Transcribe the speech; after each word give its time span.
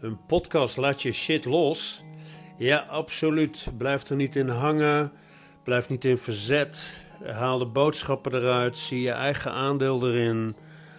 Een 0.00 0.18
podcast 0.26 0.76
laat 0.76 1.02
je 1.02 1.12
shit 1.12 1.44
los. 1.44 2.04
Ja, 2.56 2.78
absoluut. 2.78 3.66
Blijf 3.78 4.08
er 4.08 4.16
niet 4.16 4.36
in 4.36 4.48
hangen. 4.48 5.12
Blijf 5.64 5.88
niet 5.88 6.04
in 6.04 6.18
verzet. 6.18 7.06
Haal 7.24 7.58
de 7.58 7.66
boodschappen 7.66 8.34
eruit. 8.34 8.76
Zie 8.76 9.02
je 9.02 9.10
eigen 9.10 9.52
aandeel 9.52 10.08
erin. 10.08 10.56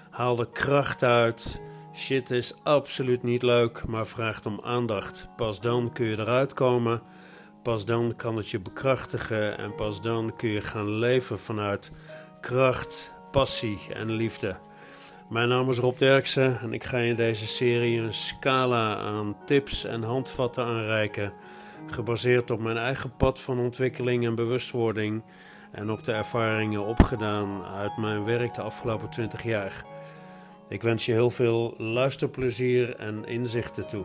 Haal 0.09 0.35
de 0.35 0.51
kracht 0.51 1.03
uit. 1.03 1.61
Shit 1.93 2.31
is 2.31 2.53
absoluut 2.63 3.23
niet 3.23 3.41
leuk, 3.41 3.85
maar 3.85 4.07
vraagt 4.07 4.45
om 4.45 4.59
aandacht. 4.63 5.29
Pas 5.35 5.59
dan 5.59 5.93
kun 5.93 6.05
je 6.05 6.17
eruit 6.17 6.53
komen. 6.53 7.01
Pas 7.63 7.85
dan 7.85 8.15
kan 8.15 8.37
het 8.37 8.49
je 8.49 8.59
bekrachtigen. 8.59 9.57
En 9.57 9.75
pas 9.75 10.01
dan 10.01 10.35
kun 10.35 10.49
je 10.49 10.61
gaan 10.61 10.89
leven 10.89 11.39
vanuit 11.39 11.91
kracht, 12.41 13.13
passie 13.31 13.79
en 13.93 14.11
liefde. 14.11 14.57
Mijn 15.29 15.49
naam 15.49 15.69
is 15.69 15.77
Rob 15.77 15.97
Derksen 15.97 16.59
en 16.59 16.73
ik 16.73 16.83
ga 16.83 16.97
in 16.97 17.15
deze 17.15 17.47
serie 17.47 17.99
een 17.99 18.13
scala 18.13 18.95
aan 18.95 19.35
tips 19.45 19.85
en 19.85 20.03
handvatten 20.03 20.65
aanreiken, 20.65 21.33
gebaseerd 21.85 22.51
op 22.51 22.59
mijn 22.59 22.77
eigen 22.77 23.15
pad 23.15 23.39
van 23.39 23.59
ontwikkeling 23.59 24.25
en 24.25 24.35
bewustwording 24.35 25.23
en 25.71 25.91
op 25.91 26.03
de 26.03 26.11
ervaringen 26.11 26.85
opgedaan 26.85 27.63
uit 27.63 27.97
mijn 27.97 28.23
werk 28.23 28.53
de 28.53 28.61
afgelopen 28.61 29.09
20 29.09 29.43
jaar. 29.43 29.85
Ik 30.69 30.81
wens 30.81 31.05
je 31.05 31.11
heel 31.11 31.29
veel 31.29 31.73
luisterplezier 31.77 32.95
en 32.95 33.25
inzichten 33.25 33.87
toe. 33.87 34.03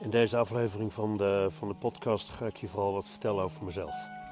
In 0.00 0.10
deze 0.10 0.36
aflevering 0.36 0.92
van 0.92 1.16
de, 1.16 1.46
van 1.50 1.68
de 1.68 1.74
podcast 1.74 2.30
ga 2.30 2.46
ik 2.46 2.56
je 2.56 2.68
vooral 2.68 2.92
wat 2.92 3.08
vertellen 3.08 3.44
over 3.44 3.64
mezelf. 3.64 4.23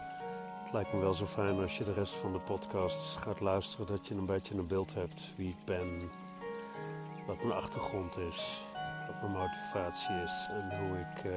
Lijkt 0.72 0.92
me 0.92 1.00
wel 1.00 1.14
zo 1.14 1.26
fijn 1.26 1.58
als 1.58 1.78
je 1.78 1.84
de 1.84 1.92
rest 1.92 2.14
van 2.14 2.32
de 2.32 2.38
podcast 2.38 3.16
gaat 3.16 3.40
luisteren, 3.40 3.86
dat 3.86 4.08
je 4.08 4.14
een 4.14 4.26
beetje 4.26 4.54
een 4.54 4.66
beeld 4.66 4.94
hebt 4.94 5.34
wie 5.36 5.48
ik 5.48 5.64
ben, 5.64 6.10
wat 7.26 7.36
mijn 7.36 7.52
achtergrond 7.52 8.18
is, 8.18 8.62
wat 9.06 9.20
mijn 9.20 9.32
motivatie 9.32 10.14
is 10.14 10.48
en 10.50 10.78
hoe, 10.78 10.98
ik, 10.98 11.24
uh, 11.24 11.32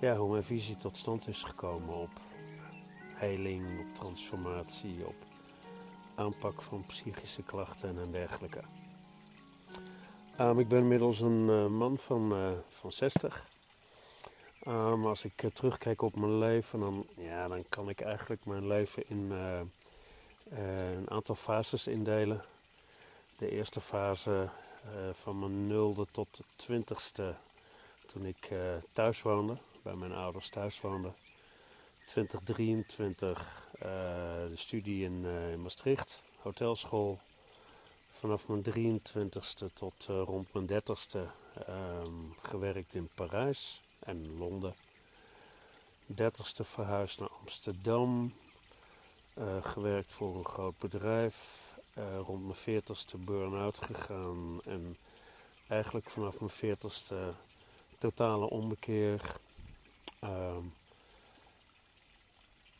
ja, 0.00 0.16
hoe 0.16 0.30
mijn 0.30 0.42
visie 0.42 0.76
tot 0.76 0.98
stand 0.98 1.28
is 1.28 1.42
gekomen 1.42 1.94
op 1.94 2.10
heling, 3.14 3.80
op 3.80 3.94
transformatie, 3.94 5.06
op 5.06 5.26
aanpak 6.14 6.62
van 6.62 6.86
psychische 6.86 7.42
klachten 7.42 7.98
en 7.98 8.10
dergelijke. 8.10 8.60
Um, 10.40 10.58
ik 10.58 10.68
ben 10.68 10.78
inmiddels 10.78 11.20
een 11.20 11.48
uh, 11.48 11.66
man 11.66 11.98
van, 11.98 12.32
uh, 12.32 12.50
van 12.68 12.92
60. 12.92 13.48
Um, 14.66 15.06
als 15.06 15.24
ik 15.24 15.42
uh, 15.42 15.50
terugkijk 15.50 16.02
op 16.02 16.16
mijn 16.16 16.38
leven, 16.38 16.80
dan, 16.80 17.06
ja, 17.16 17.48
dan 17.48 17.64
kan 17.68 17.88
ik 17.88 18.00
eigenlijk 18.00 18.44
mijn 18.44 18.66
leven 18.66 19.08
in 19.08 19.30
een 20.50 21.10
aantal 21.10 21.34
fases 21.34 21.86
indelen. 21.86 22.44
De 23.36 23.50
eerste 23.50 23.80
fase 23.80 24.48
van 25.12 25.38
mijn 25.38 25.66
nulde 25.66 26.06
tot 26.10 26.36
de 26.36 26.44
twintigste, 26.56 27.34
toen 28.06 28.24
ik 28.24 28.50
thuis 28.92 29.22
woonde, 29.22 29.56
bij 29.82 29.94
mijn 29.94 30.12
ouders 30.12 30.48
thuis 30.48 30.80
woonde. 30.80 31.12
2023 32.04 33.68
de 34.48 34.50
studie 34.54 35.04
in, 35.04 35.24
in 35.24 35.62
Maastricht, 35.62 36.22
hotelschool 36.36 37.18
vanaf 38.10 38.48
mijn 38.48 38.62
23ste 38.62 39.72
tot 39.72 40.04
rond 40.06 40.52
mijn 40.52 40.82
30ste 40.82 41.20
um, 41.68 42.34
gewerkt 42.42 42.94
in 42.94 43.10
Parijs 43.14 43.82
en 44.00 44.38
Londen. 44.38 44.74
30ste 46.12 46.64
verhuisd 46.64 47.20
naar 47.20 47.30
Amsterdam. 47.40 48.34
Uh, 49.38 49.64
gewerkt 49.64 50.12
voor 50.12 50.36
een 50.36 50.46
groot 50.46 50.78
bedrijf. 50.78 51.68
Uh, 51.98 52.18
rond 52.18 52.42
mijn 52.44 52.82
40ste 52.82 53.24
burn-out 53.24 53.84
gegaan. 53.84 54.60
En 54.64 54.96
eigenlijk 55.68 56.10
vanaf 56.10 56.40
mijn 56.40 56.76
40ste 56.76 57.36
totale 57.98 58.50
ommekeer. 58.50 59.36
Uh, 60.24 60.56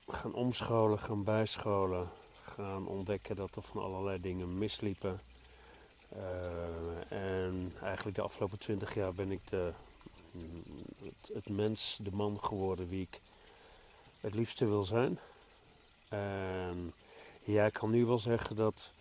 gaan 0.07 0.35
omscholen, 0.35 0.99
gaan 0.99 1.25
bijscholen. 1.25 2.09
Gaan 2.43 2.87
ontdekken 2.87 3.37
dat 3.37 3.57
er 3.57 3.63
van 3.63 3.83
allerlei 3.83 4.21
dingen 4.21 4.59
misliepen. 4.59 5.21
Uh, 6.17 7.13
en 7.43 7.73
eigenlijk 7.83 8.17
de 8.17 8.23
afgelopen 8.23 8.59
twintig 8.59 8.95
jaar 8.95 9.15
ben 9.15 9.31
ik 9.31 9.49
de, 9.49 9.73
het, 11.33 11.49
mens, 11.49 11.99
de 12.03 12.11
man 12.11 12.41
geworden 12.41 12.89
wie 12.89 13.01
ik 13.01 13.21
het 14.21 14.35
liefste 14.35 14.67
wil 14.67 14.85
zijn. 14.85 15.19
En 16.09 16.93
ja, 17.43 17.67
ik 17.67 17.73
kan 17.73 17.91
nu 17.91 18.07
wel 18.07 18.19
zeggen 18.19 18.57
dat 18.57 18.93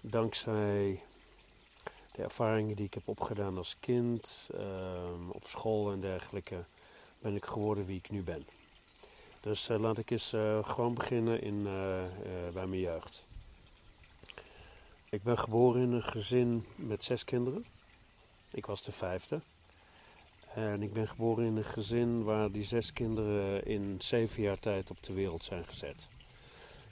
dankzij 0.00 1.02
de 2.12 2.22
ervaringen 2.22 2.76
die 2.76 2.86
ik 2.86 2.94
heb 2.94 3.08
opgedaan 3.08 3.56
als 3.56 3.76
kind, 3.80 4.50
uh, 4.54 5.28
op 5.28 5.46
school 5.46 5.92
en 5.92 6.00
dergelijke, 6.00 6.64
ben 7.18 7.34
ik 7.34 7.44
geworden 7.44 7.86
wie 7.86 7.96
ik 7.96 8.10
nu 8.10 8.22
ben. 8.22 8.46
Dus 9.40 9.68
uh, 9.68 9.78
laat 9.78 9.98
ik 9.98 10.10
eens 10.10 10.28
gewoon 10.62 10.94
beginnen 10.94 11.42
in, 11.42 11.62
bij 12.52 12.66
mijn 12.66 12.80
jeugd. 12.80 13.24
Ik 15.08 15.22
ben 15.22 15.38
geboren 15.38 15.82
in 15.82 15.92
een 15.92 16.02
gezin 16.02 16.66
met 16.76 17.04
zes 17.04 17.24
kinderen. 17.24 17.66
Ik 18.50 18.66
was 18.66 18.82
de 18.82 18.92
vijfde. 18.92 19.40
En 20.54 20.82
ik 20.82 20.92
ben 20.92 21.08
geboren 21.08 21.44
in 21.44 21.56
een 21.56 21.64
gezin 21.64 22.22
waar 22.24 22.50
die 22.50 22.64
zes 22.64 22.92
kinderen 22.92 23.66
in 23.66 23.96
zeven 23.98 24.42
jaar 24.42 24.58
tijd 24.58 24.90
op 24.90 25.02
de 25.02 25.12
wereld 25.12 25.44
zijn 25.44 25.64
gezet. 25.64 26.08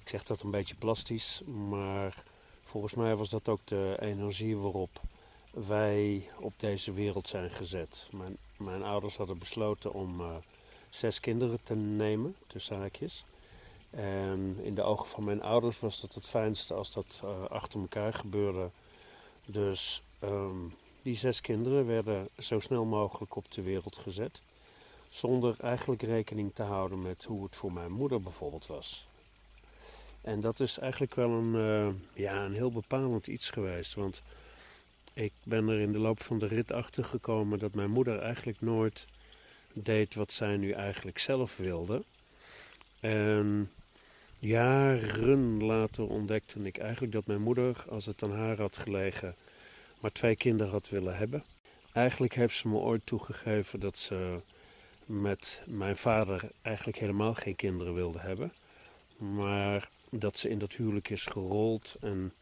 Ik 0.02 0.08
zeg 0.08 0.22
dat 0.22 0.42
een 0.42 0.50
beetje 0.50 0.74
plastisch, 0.74 1.42
maar 1.68 2.22
volgens 2.62 2.94
mij 2.94 3.16
was 3.16 3.28
dat 3.28 3.48
ook 3.48 3.60
de 3.64 3.96
energie 4.00 4.56
waarop 4.56 5.00
wij 5.50 6.28
op 6.40 6.52
deze 6.56 6.92
wereld 6.92 7.28
zijn 7.28 7.50
gezet. 7.50 8.08
Mijn, 8.12 8.36
mijn 8.56 8.82
ouders 8.82 9.16
hadden 9.16 9.38
besloten 9.38 9.92
om 9.92 10.20
uh, 10.20 10.26
zes 10.90 11.20
kinderen 11.20 11.62
te 11.62 11.74
nemen, 11.74 12.36
tussen 12.46 12.76
haakjes. 12.76 13.24
En 13.90 14.56
in 14.62 14.74
de 14.74 14.82
ogen 14.82 15.08
van 15.08 15.24
mijn 15.24 15.42
ouders 15.42 15.80
was 15.80 16.00
dat 16.00 16.14
het 16.14 16.26
fijnste 16.26 16.74
als 16.74 16.92
dat 16.92 17.22
uh, 17.24 17.44
achter 17.44 17.80
elkaar 17.80 18.14
gebeurde. 18.14 18.70
Dus 19.46 20.02
um, 20.24 20.74
die 21.02 21.14
zes 21.14 21.40
kinderen 21.40 21.86
werden 21.86 22.28
zo 22.38 22.60
snel 22.60 22.84
mogelijk 22.84 23.36
op 23.36 23.50
de 23.50 23.62
wereld 23.62 23.96
gezet. 23.96 24.42
Zonder 25.08 25.56
eigenlijk 25.60 26.02
rekening 26.02 26.54
te 26.54 26.62
houden 26.62 27.02
met 27.02 27.24
hoe 27.24 27.44
het 27.44 27.56
voor 27.56 27.72
mijn 27.72 27.92
moeder 27.92 28.20
bijvoorbeeld 28.20 28.66
was. 28.66 29.06
En 30.20 30.40
dat 30.40 30.60
is 30.60 30.78
eigenlijk 30.78 31.14
wel 31.14 31.30
een, 31.30 31.54
uh, 31.54 31.88
ja, 32.14 32.44
een 32.44 32.52
heel 32.52 32.72
bepalend 32.72 33.26
iets 33.26 33.50
geweest. 33.50 33.94
Want 33.94 34.22
ik 35.14 35.32
ben 35.42 35.68
er 35.68 35.80
in 35.80 35.92
de 35.92 35.98
loop 35.98 36.22
van 36.22 36.38
de 36.38 36.46
rit 36.46 36.72
achter 36.72 37.04
gekomen 37.04 37.58
dat 37.58 37.74
mijn 37.74 37.90
moeder 37.90 38.18
eigenlijk 38.18 38.60
nooit 38.60 39.06
deed 39.72 40.14
wat 40.14 40.32
zij 40.32 40.56
nu 40.56 40.70
eigenlijk 40.70 41.18
zelf 41.18 41.56
wilde. 41.56 42.02
En 43.00 43.70
Jaren 44.38 45.64
later 45.64 46.08
ontdekte 46.08 46.62
ik 46.62 46.78
eigenlijk 46.78 47.12
dat 47.12 47.26
mijn 47.26 47.42
moeder, 47.42 47.84
als 47.88 48.06
het 48.06 48.22
aan 48.22 48.32
haar 48.32 48.60
had 48.60 48.78
gelegen, 48.78 49.34
maar 50.00 50.12
twee 50.12 50.36
kinderen 50.36 50.72
had 50.72 50.88
willen 50.88 51.16
hebben. 51.16 51.44
Eigenlijk 51.92 52.34
heeft 52.34 52.56
ze 52.56 52.68
me 52.68 52.76
ooit 52.76 53.06
toegegeven 53.06 53.80
dat 53.80 53.98
ze 53.98 54.40
met 55.04 55.62
mijn 55.66 55.96
vader 55.96 56.50
eigenlijk 56.62 56.98
helemaal 56.98 57.34
geen 57.34 57.56
kinderen 57.56 57.94
wilde 57.94 58.18
hebben. 58.18 58.52
Maar 59.16 59.90
dat 60.10 60.38
ze 60.38 60.48
in 60.48 60.58
dat 60.58 60.72
huwelijk 60.72 61.08
is 61.08 61.26
gerold 61.26 61.96
en 62.00 62.32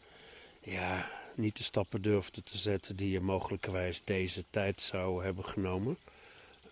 ja, 0.61 1.11
niet 1.34 1.56
de 1.56 1.62
stappen 1.62 2.03
durfde 2.03 2.43
te 2.43 2.59
zetten 2.59 2.97
die 2.97 3.11
je 3.11 3.21
mogelijkerwijs 3.21 4.03
deze 4.05 4.45
tijd 4.50 4.81
zou 4.81 5.25
hebben 5.25 5.45
genomen. 5.45 5.99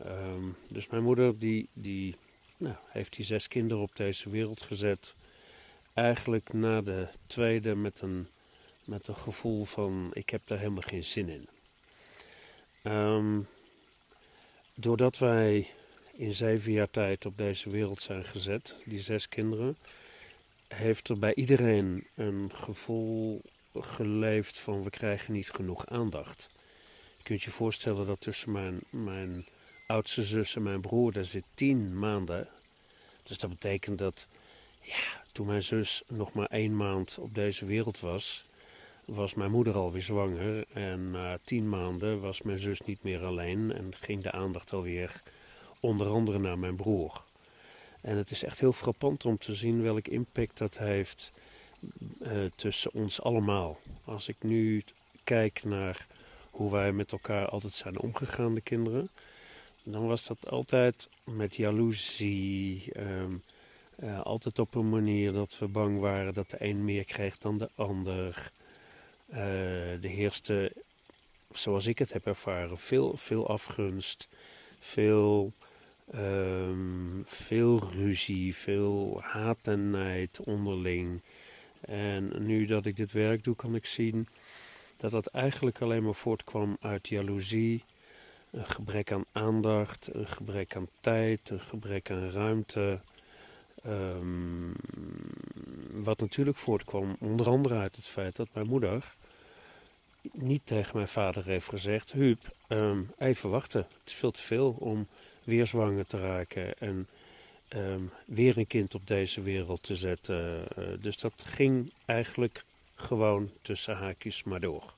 Um, 0.07 0.57
dus 0.69 0.89
mijn 0.89 1.03
moeder 1.03 1.39
die, 1.39 1.69
die 1.73 2.17
nou, 2.57 2.75
heeft 2.89 3.17
die 3.17 3.25
zes 3.25 3.49
kinderen 3.49 3.83
op 3.83 3.97
deze 3.97 4.31
wereld 4.31 4.63
gezet. 4.63 5.15
Eigenlijk 5.93 6.53
na 6.53 6.81
de 6.81 7.09
tweede 7.27 7.75
met 7.75 8.01
een, 8.01 8.29
met 8.85 9.09
een 9.09 9.17
gevoel 9.17 9.65
van 9.65 10.11
ik 10.13 10.31
heb 10.31 10.43
daar 10.45 10.59
helemaal 10.59 10.83
geen 10.87 11.05
zin 11.05 11.29
in. 11.29 11.49
Um, 12.93 13.47
doordat 14.75 15.19
wij 15.19 15.71
in 16.13 16.35
zeven 16.35 16.73
jaar 16.73 16.91
tijd 16.91 17.27
op 17.27 17.37
deze 17.37 17.71
wereld 17.71 18.03
zijn 18.03 18.25
gezet, 18.25 18.77
die 18.85 19.01
zes 19.01 19.29
kinderen, 19.29 19.77
heeft 20.69 21.09
er 21.09 21.19
bij 21.19 21.35
iedereen 21.35 22.07
een 22.15 22.51
gevoel 22.55 23.43
geleefd 23.75 24.59
van 24.59 24.83
we 24.83 24.91
krijgen 24.91 25.33
niet 25.33 25.51
genoeg 25.51 25.87
aandacht. 25.87 26.51
Je 27.17 27.23
kunt 27.23 27.43
je 27.43 27.51
voorstellen 27.51 28.07
dat 28.07 28.21
tussen 28.21 28.53
mijn, 28.53 28.81
mijn 28.91 29.47
oudste 29.87 30.23
zus 30.23 30.57
en 30.57 30.63
mijn 30.63 30.81
broer, 30.81 31.13
daar 31.13 31.25
zit 31.25 31.45
tien 31.55 31.99
maanden. 31.99 32.49
Dus 33.23 33.39
dat 33.39 33.51
betekent 33.51 33.99
dat, 33.99 34.27
ja, 34.81 35.23
toen 35.33 35.47
mijn 35.47 35.63
zus 35.63 36.03
nog 36.09 36.33
maar 36.33 36.47
één 36.47 36.77
maand 36.77 37.19
op 37.19 37.35
deze 37.35 37.67
wereld 37.67 38.01
was, 38.01 38.45
was 39.05 39.35
mijn 39.35 39.51
moeder 39.51 39.75
alweer 39.75 40.03
zwanger. 40.03 40.65
En 40.73 41.11
na 41.11 41.39
tien 41.45 41.69
maanden 41.69 42.21
was 42.21 42.43
mijn 42.43 42.59
zus 42.59 42.81
niet 42.81 43.03
meer 43.03 43.25
alleen 43.25 43.73
en 43.73 43.93
ging 44.01 44.23
de 44.23 44.33
aandacht 44.33 44.73
alweer 44.73 45.23
onder 45.81 46.07
andere 46.07 46.39
naar 46.39 46.59
mijn 46.59 46.77
broer. 46.77 47.23
En 48.01 48.17
het 48.17 48.31
is 48.31 48.43
echt 48.43 48.61
heel 48.61 48.73
frappant 48.73 49.25
om 49.25 49.39
te 49.39 49.55
zien 49.55 49.83
welk 49.83 50.07
impact 50.07 50.59
dat 50.59 50.79
heeft 50.79 51.33
uh, 52.23 52.31
tussen 52.55 52.93
ons 52.93 53.23
allemaal. 53.23 53.79
Als 54.05 54.29
ik 54.29 54.37
nu 54.39 54.85
kijk 55.25 55.65
naar 55.65 56.07
hoe 56.51 56.71
wij 56.71 56.93
met 56.93 57.13
elkaar 57.13 57.49
altijd 57.49 57.73
zijn 57.73 58.01
omgegaan, 58.01 58.55
de 58.55 58.61
kinderen, 58.61 59.09
dan 59.83 60.07
was 60.07 60.27
dat 60.27 60.51
altijd 60.51 61.09
met 61.25 61.57
jaloezie. 61.57 62.93
Ehm, 62.93 63.33
eh, 63.97 64.21
altijd 64.21 64.59
op 64.59 64.75
een 64.75 64.89
manier 64.89 65.33
dat 65.33 65.59
we 65.59 65.69
bang 65.69 66.01
waren 66.01 66.35
dat 66.35 66.51
de 66.51 66.57
een 66.59 66.85
meer 66.85 67.05
kreeg 67.05 67.39
dan 67.39 67.59
de 67.59 67.71
ander. 67.75 68.53
Uh, 69.35 69.41
de 70.01 70.09
heerste, 70.09 70.73
zoals 71.51 71.87
ik 71.87 71.99
het 71.99 72.13
heb 72.13 72.27
ervaren, 72.27 72.79
veel, 72.79 73.17
veel 73.17 73.49
afgunst, 73.49 74.29
veel, 74.79 75.53
um, 76.15 77.23
veel 77.27 77.91
ruzie, 77.93 78.57
veel 78.57 79.21
haat 79.23 79.59
en 79.63 79.91
nijd 79.91 80.41
onderling. 80.41 81.21
En 81.81 82.33
nu 82.47 82.67
dat 82.67 82.87
ik 82.87 82.97
dit 82.97 83.13
werk 83.13 83.45
doe, 83.45 83.57
kan 83.57 83.75
ik 83.75 83.87
zien 83.87 84.29
dat 84.97 85.11
dat 85.11 85.27
eigenlijk 85.27 85.83
alleen 85.83 86.05
maar 86.05 86.15
voortkwam 86.15 86.77
uit 86.81 87.09
jaloezie, 87.09 87.85
een 88.51 88.67
gebrek 88.67 89.13
aan 89.13 89.25
aandacht, 89.33 90.09
een 90.13 90.29
gebrek 90.29 90.77
aan 90.77 90.89
tijd, 91.01 91.51
een 91.51 91.61
gebrek 91.61 92.11
aan 92.11 92.31
ruimte. 92.31 93.01
Um, 93.87 94.73
wat 95.93 96.21
natuurlijk 96.21 96.57
voortkwam 96.57 97.17
onder 97.19 97.49
andere 97.49 97.75
uit 97.79 97.97
het 97.97 98.07
feit 98.07 98.37
dat 98.37 98.49
mijn 98.53 98.67
moeder 98.67 99.15
niet 100.33 100.67
tegen 100.67 100.97
mijn 100.97 101.09
vader 101.09 101.45
heeft 101.45 101.69
gezegd: 101.69 102.13
Huub, 102.13 102.55
um, 102.69 103.11
even 103.19 103.51
wachten. 103.51 103.81
Het 103.81 104.11
is 104.11 104.13
veel 104.13 104.31
te 104.31 104.43
veel 104.43 104.77
om 104.79 105.07
weer 105.45 105.67
zwanger 105.67 106.07
te 106.07 106.21
raken 106.21 106.79
en 106.79 107.09
um, 107.69 108.11
weer 108.27 108.59
een 108.59 108.67
kind 108.67 108.95
op 108.95 109.07
deze 109.07 109.43
wereld 109.43 109.83
te 109.83 109.97
zetten. 109.97 110.65
Uh, 110.79 110.85
dus 111.01 111.17
dat 111.17 111.45
ging 111.47 111.93
eigenlijk 112.05 112.65
gewoon 112.95 113.51
tussen 113.63 113.97
haakjes 113.97 114.43
maar 114.43 114.61
door. 114.61 114.95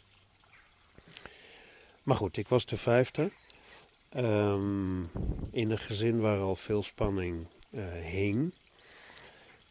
Maar 2.03 2.17
goed, 2.17 2.37
ik 2.37 2.49
was 2.49 2.67
de 2.67 2.77
vijfde. 2.77 3.31
Um, 4.17 5.11
in 5.51 5.71
een 5.71 5.79
gezin 5.79 6.21
waar 6.21 6.39
al 6.39 6.57
veel 6.57 6.83
spanning 6.83 7.47
uh, 7.71 7.85
hing. 7.93 8.53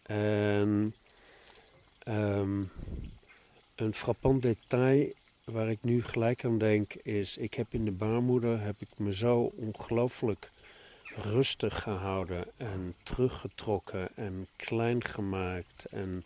En 0.04 0.96
een 3.76 3.94
frappant 3.94 4.42
detail 4.42 5.14
waar 5.52 5.70
ik 5.70 5.78
nu 5.82 6.04
gelijk 6.04 6.46
aan 6.46 6.58
denk 6.58 6.94
is, 6.94 7.38
ik 7.38 7.54
heb 7.54 7.74
in 7.74 7.86
de 7.86 7.92
baarmoeder 7.92 8.62
heb 8.62 8.82
ik 8.82 8.88
me 8.98 9.14
zo 9.14 9.52
ongelooflijk 9.56 10.52
rustig 11.16 11.82
gehouden 11.82 12.46
en 12.58 12.96
teruggetrokken 13.04 14.16
en 14.16 14.48
klein 14.56 15.04
gemaakt 15.04 15.86
en 15.86 16.24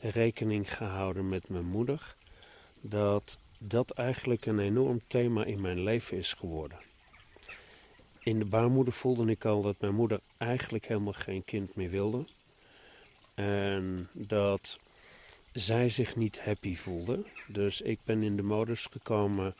rekening 0.00 0.76
gehouden 0.76 1.28
met 1.28 1.48
mijn 1.48 1.64
moeder, 1.64 2.14
dat 2.80 3.38
dat 3.58 3.90
eigenlijk 3.90 4.46
een 4.46 4.58
enorm 4.58 5.00
thema 5.06 5.44
in 5.44 5.60
mijn 5.60 5.82
leven 5.82 6.16
is 6.16 6.32
geworden. 6.32 6.78
In 8.22 8.38
de 8.38 8.44
baarmoeder 8.44 8.92
voelde 8.92 9.30
ik 9.30 9.44
al 9.44 9.62
dat 9.62 9.80
mijn 9.80 9.94
moeder 9.94 10.20
eigenlijk 10.36 10.86
helemaal 10.86 11.12
geen 11.12 11.44
kind 11.44 11.74
meer 11.74 11.90
wilde. 11.90 12.24
En 13.34 14.08
dat 14.12 14.78
zij 15.54 15.88
zich 15.88 16.16
niet 16.16 16.44
happy 16.44 16.76
voelde. 16.76 17.24
Dus 17.46 17.80
ik 17.80 17.98
ben 18.04 18.22
in 18.22 18.36
de 18.36 18.42
modus 18.42 18.86
gekomen 18.86 19.54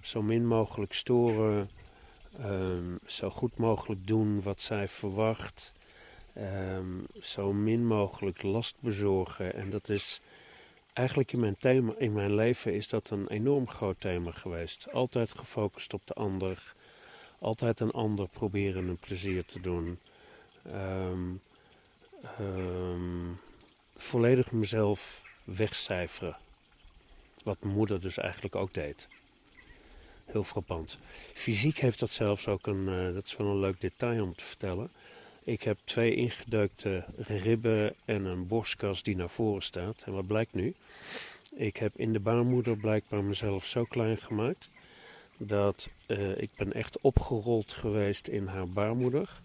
zo 0.00 0.22
min 0.22 0.46
mogelijk 0.46 0.92
storen, 0.92 1.70
um, 2.40 2.98
zo 3.06 3.30
goed 3.30 3.56
mogelijk 3.56 4.06
doen 4.06 4.42
wat 4.42 4.60
zij 4.60 4.88
verwacht, 4.88 5.72
um, 6.36 7.06
zo 7.20 7.52
min 7.52 7.86
mogelijk 7.86 8.42
last 8.42 8.76
bezorgen. 8.80 9.54
En 9.54 9.70
dat 9.70 9.88
is 9.88 10.20
eigenlijk 10.92 11.32
in 11.32 11.40
mijn, 11.40 11.56
thema, 11.56 11.94
in 11.98 12.12
mijn 12.12 12.34
leven 12.34 12.74
is 12.74 12.88
dat 12.88 13.10
een 13.10 13.28
enorm 13.28 13.68
groot 13.68 14.00
thema 14.00 14.30
geweest. 14.30 14.92
Altijd 14.92 15.32
gefocust 15.32 15.92
op 15.92 16.06
de 16.06 16.14
ander, 16.14 16.74
altijd 17.38 17.80
een 17.80 17.90
ander 17.90 18.28
proberen 18.28 18.88
een 18.88 18.96
plezier 18.96 19.44
te 19.44 19.60
doen. 19.60 19.98
Um, 20.66 21.40
volledig 23.96 24.52
mezelf 24.52 25.23
wegcijferen. 25.44 26.36
Wat 27.44 27.62
moeder 27.62 28.00
dus 28.00 28.18
eigenlijk 28.18 28.54
ook 28.54 28.74
deed. 28.74 29.08
Heel 30.24 30.44
frappant. 30.44 30.98
Fysiek 31.32 31.78
heeft 31.78 31.98
dat 31.98 32.10
zelfs 32.10 32.48
ook 32.48 32.66
een, 32.66 32.88
uh, 32.88 33.14
dat 33.14 33.26
is 33.26 33.36
wel 33.36 33.46
een 33.46 33.60
leuk 33.60 33.80
detail 33.80 34.22
om 34.22 34.34
te 34.34 34.44
vertellen. 34.44 34.90
Ik 35.44 35.62
heb 35.62 35.78
twee 35.84 36.14
ingeduikte 36.14 37.04
ribben 37.16 37.94
en 38.04 38.24
een 38.24 38.46
borstkas 38.46 39.02
die 39.02 39.16
naar 39.16 39.30
voren 39.30 39.62
staat. 39.62 40.02
En 40.06 40.12
wat 40.12 40.26
blijkt 40.26 40.54
nu? 40.54 40.74
Ik 41.54 41.76
heb 41.76 41.96
in 41.96 42.12
de 42.12 42.20
baarmoeder 42.20 42.76
blijkbaar 42.76 43.24
mezelf 43.24 43.66
zo 43.66 43.84
klein 43.84 44.16
gemaakt 44.16 44.70
dat 45.36 45.88
uh, 46.06 46.38
ik 46.38 46.50
ben 46.56 46.72
echt 46.72 46.98
opgerold 47.00 47.72
geweest 47.72 48.28
in 48.28 48.46
haar 48.46 48.68
baarmoeder. 48.68 49.40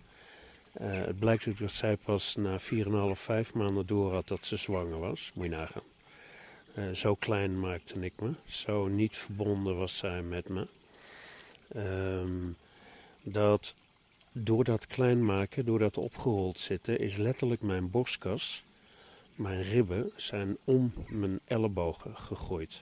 Uh, 0.82 0.92
het 0.92 1.20
blijkt 1.20 1.48
ook 1.48 1.60
dat 1.60 1.72
zij 1.72 1.98
pas 1.98 2.36
na 2.36 2.60
4,5, 2.60 2.66
5 3.12 3.54
maanden 3.54 3.86
door 3.86 4.14
had 4.14 4.28
dat 4.28 4.46
ze 4.46 4.56
zwanger 4.56 5.00
was. 5.00 5.32
Moet 5.34 5.46
je 5.46 5.52
nagaan. 5.52 5.84
Uh, 6.76 6.94
zo 6.94 7.16
klein 7.16 7.60
maakte 7.60 8.00
ik 8.00 8.14
me. 8.20 8.32
Zo 8.46 8.88
niet 8.88 9.18
verbonden 9.18 9.78
was 9.78 9.98
zij 9.98 10.22
met 10.22 10.50
me. 10.50 10.68
Um, 11.76 12.56
dat 13.22 13.74
door 14.32 14.64
dat 14.64 14.88
klein 14.88 15.26
maken, 15.26 15.66
door 15.66 15.80
dat 15.80 15.98
opgerold 15.98 16.60
zitten, 16.60 17.00
is 17.00 17.18
letterlijk 17.18 17.62
mijn 17.62 17.90
borstkas, 17.90 18.64
mijn 19.36 19.64
ribben 19.64 20.12
zijn 20.16 20.58
om 20.64 20.94
mijn 21.08 21.40
ellebogen 21.48 22.18
gegroeid. 22.18 22.82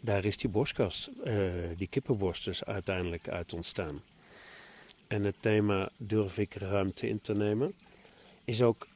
Daar 0.00 0.24
is 0.24 0.36
die 0.36 0.50
borstkas, 0.50 1.10
uh, 1.24 1.52
die 1.76 1.86
kippenborst 1.86 2.44
dus 2.44 2.64
uiteindelijk 2.64 3.28
uit 3.28 3.52
ontstaan. 3.52 4.02
En 5.06 5.24
het 5.24 5.36
thema 5.40 5.90
durf 5.96 6.38
ik 6.38 6.54
ruimte 6.54 7.08
in 7.08 7.20
te 7.20 7.34
nemen, 7.34 7.74
is 8.44 8.62
ook 8.62 8.86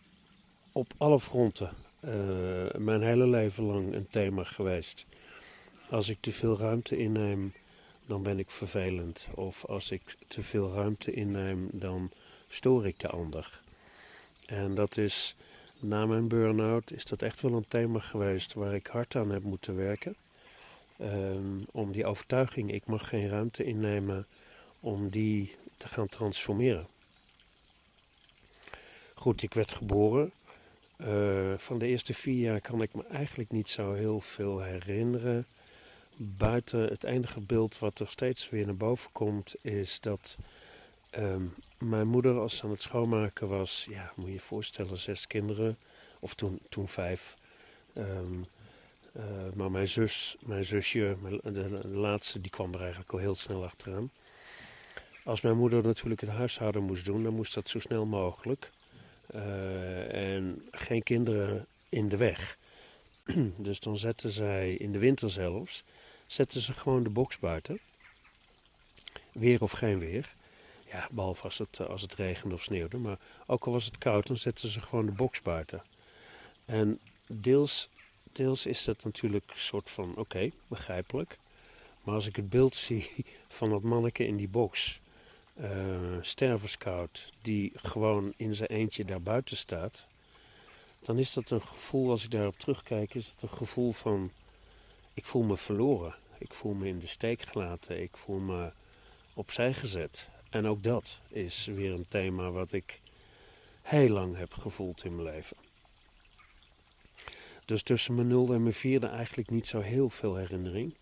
op 0.73 0.93
alle 0.97 1.21
fronten 1.21 1.71
uh, 2.05 2.13
mijn 2.79 3.03
hele 3.03 3.27
leven 3.27 3.65
lang 3.65 3.95
een 3.95 4.09
thema 4.09 4.45
geweest. 4.45 5.07
Als 5.91 6.09
ik 6.09 6.19
te 6.21 6.33
veel 6.33 6.59
ruimte 6.59 6.97
inneem, 6.97 7.53
dan 8.07 8.23
ben 8.23 8.39
ik 8.39 8.51
vervelend. 8.51 9.29
Of 9.35 9.65
als 9.65 9.91
ik 9.91 10.17
te 10.27 10.43
veel 10.43 10.73
ruimte 10.73 11.13
inneem, 11.13 11.69
dan 11.73 12.11
stoor 12.49 12.87
ik 12.87 12.99
de 12.99 13.09
ander. 13.09 13.61
En 14.47 14.75
dat 14.75 14.97
is, 14.97 15.37
na 15.79 16.07
mijn 16.07 16.29
burn-out, 16.29 16.93
is 16.93 17.05
dat 17.05 17.23
echt 17.23 17.41
wel 17.41 17.53
een 17.53 17.69
thema 17.69 17.99
geweest 17.99 18.55
waar 18.55 18.75
ik 18.75 18.87
hard 18.87 19.17
aan 19.17 19.31
heb 19.31 19.43
moeten 19.43 19.77
werken. 19.77 20.15
Um, 21.01 21.67
om 21.71 21.93
die 21.93 22.07
overtuiging, 22.07 22.73
ik 22.73 22.87
mag 22.87 23.09
geen 23.09 23.29
ruimte 23.29 23.65
innemen, 23.65 24.27
om 24.81 25.09
die 25.09 25.55
te 25.81 25.89
gaan 25.89 26.09
transformeren. 26.09 26.87
Goed, 29.15 29.43
ik 29.43 29.55
werd 29.55 29.73
geboren. 29.73 30.33
Uh, 30.97 31.53
van 31.57 31.79
de 31.79 31.87
eerste 31.87 32.15
vier 32.15 32.41
jaar 32.41 32.61
kan 32.61 32.83
ik 32.83 32.95
me 32.95 33.05
eigenlijk 33.07 33.51
niet 33.51 33.69
zo 33.69 33.93
heel 33.93 34.21
veel 34.21 34.63
herinneren 34.63 35.47
buiten 36.17 36.81
het 36.81 37.05
enige 37.05 37.41
beeld 37.41 37.79
wat 37.79 38.01
er 38.01 38.09
steeds 38.09 38.51
weer 38.51 38.67
naar 38.67 38.77
boven 38.77 39.13
komt, 39.13 39.55
is 39.61 40.01
dat 40.01 40.39
um, 41.19 41.55
mijn 41.79 42.07
moeder, 42.07 42.39
als 42.39 42.57
ze 42.57 42.65
aan 42.65 42.71
het 42.71 42.83
schoonmaken 42.83 43.49
was, 43.49 43.87
ja, 43.91 44.13
moet 44.17 44.27
je 44.27 44.33
je 44.33 44.41
voorstellen, 44.41 44.99
zes 44.99 45.27
kinderen, 45.27 45.77
of 46.19 46.35
toen, 46.35 46.61
toen 46.69 46.89
vijf. 46.89 47.37
Um, 47.95 48.47
uh, 49.17 49.23
maar 49.55 49.71
mijn 49.71 49.89
zus, 49.89 50.37
mijn 50.41 50.65
zusje, 50.65 51.17
de, 51.43 51.51
de, 51.53 51.89
laatste, 51.89 52.41
die 52.41 52.51
kwam 52.51 52.75
er 52.75 52.81
eigenlijk 52.81 53.13
al 53.13 53.19
heel 53.19 53.35
snel 53.35 53.65
achteraan. 53.65 54.11
Als 55.25 55.41
mijn 55.41 55.57
moeder 55.57 55.83
natuurlijk 55.83 56.21
het 56.21 56.31
huishouden 56.31 56.83
moest 56.83 57.05
doen, 57.05 57.23
dan 57.23 57.35
moest 57.35 57.55
dat 57.55 57.69
zo 57.69 57.79
snel 57.79 58.07
mogelijk. 58.07 58.71
Uh, 59.35 60.35
en 60.35 60.69
geen 60.71 61.03
kinderen 61.03 61.67
in 61.89 62.09
de 62.09 62.17
weg. 62.17 62.59
dus 63.57 63.81
dan 63.81 63.99
zetten 63.99 64.31
zij 64.31 64.75
in 64.75 64.93
de 64.93 64.99
winter 64.99 65.31
zelfs 65.31 65.85
zetten 66.27 66.61
ze 66.61 66.73
gewoon 66.73 67.03
de 67.03 67.11
box 67.11 67.39
buiten. 67.39 67.79
Weer 69.33 69.63
of 69.63 69.71
geen 69.73 69.99
weer. 69.99 70.35
Ja, 70.91 71.09
behalve 71.11 71.43
als 71.43 71.59
het, 71.59 71.89
als 71.89 72.03
het 72.03 72.15
regende 72.15 72.55
of 72.55 72.63
sneeuwde. 72.63 72.99
Maar 72.99 73.19
ook 73.47 73.67
al 73.67 73.73
was 73.73 73.85
het 73.85 73.99
koud, 73.99 74.27
dan 74.27 74.37
zetten 74.37 74.69
ze 74.69 74.81
gewoon 74.81 75.07
de 75.07 75.13
box 75.13 75.43
buiten. 75.43 75.83
En 76.65 77.01
deels, 77.27 77.89
deels 78.33 78.67
is 78.67 78.85
dat 78.85 79.05
natuurlijk 79.05 79.51
een 79.51 79.61
soort 79.61 79.91
van, 79.91 80.17
oké, 80.17 80.51
begrijpelijk. 80.67 81.39
Maar 82.03 82.15
als 82.15 82.27
ik 82.27 82.37
het 82.37 82.51
beeld 82.51 82.75
zie 82.87 83.11
van 83.49 83.71
dat 83.71 83.83
manneke 83.83 84.27
in 84.27 84.37
die 84.37 84.49
box, 84.49 85.01
uh, 85.61 87.05
die 87.43 87.73
gewoon 87.75 88.33
in 88.37 88.55
zijn 88.55 88.69
eentje 88.69 89.05
daar 89.05 89.23
buiten 89.23 89.57
staat, 89.57 90.07
dan 91.03 91.19
is 91.19 91.33
dat 91.33 91.51
een 91.51 91.63
gevoel, 91.63 92.11
als 92.11 92.25
ik 92.25 92.31
daarop 92.31 92.59
terugkijk, 92.59 93.15
is 93.15 93.29
het 93.29 93.43
een 93.43 93.49
gevoel 93.49 93.93
van 93.93 94.31
ik 95.15 95.25
voel 95.25 95.43
me 95.43 95.57
verloren. 95.57 96.15
Ik 96.39 96.55
voel 96.55 96.73
me 96.73 96.89
in 96.89 96.99
de 96.99 97.07
steek 97.07 97.43
gelaten. 97.43 98.03
Ik 98.03 98.17
voel 98.17 98.39
me 98.39 98.73
opzij 99.35 99.75
gezet. 99.75 100.29
En 100.51 100.67
ook 100.67 100.83
dat 100.83 101.21
is 101.29 101.65
weer 101.67 101.93
een 101.93 102.09
thema 102.09 102.51
wat 102.51 102.73
ik 102.73 103.01
heel 103.83 104.09
lang 104.09 104.37
heb 104.37 104.55
gevoeld 104.55 105.05
in 105.05 105.17
mijn 105.17 105.35
leven. 105.35 105.57
Dus 107.65 107.83
tussen 107.83 108.15
mijn 108.15 108.27
nulde 108.27 108.55
en 108.55 108.63
mijn 108.63 108.75
vierde 108.75 109.07
eigenlijk 109.07 109.51
niet 109.51 109.67
zo 109.67 109.81
heel 109.81 110.09
veel 110.09 110.37
herinnering. 110.37 110.95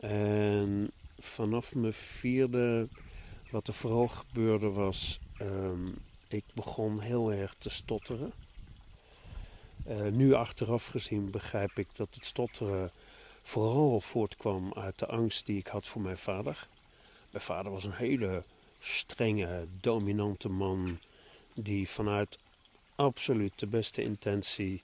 En 0.00 0.90
vanaf 1.18 1.74
mijn 1.74 1.92
vierde, 1.92 2.88
wat 3.50 3.68
er 3.68 3.74
vooral 3.74 4.08
gebeurde 4.08 4.70
was, 4.70 5.18
um, 5.42 5.98
ik 6.28 6.44
begon 6.54 7.00
heel 7.00 7.32
erg 7.32 7.54
te 7.54 7.70
stotteren. 7.70 8.32
Uh, 9.88 10.06
nu 10.12 10.32
achteraf 10.34 10.86
gezien 10.86 11.30
begrijp 11.30 11.78
ik 11.78 11.88
dat 11.92 12.14
het 12.14 12.24
stotteren 12.24 12.90
vooral 13.42 14.00
voortkwam 14.00 14.72
uit 14.74 14.98
de 14.98 15.06
angst 15.06 15.46
die 15.46 15.58
ik 15.58 15.66
had 15.66 15.86
voor 15.86 16.00
mijn 16.00 16.18
vader. 16.18 16.66
Mijn 17.30 17.44
vader 17.44 17.72
was 17.72 17.84
een 17.84 17.92
hele 17.92 18.42
strenge, 18.78 19.66
dominante 19.80 20.48
man 20.48 20.98
die 21.54 21.88
vanuit 21.88 22.38
absoluut 22.94 23.58
de 23.58 23.66
beste 23.66 24.02
intentie 24.02 24.82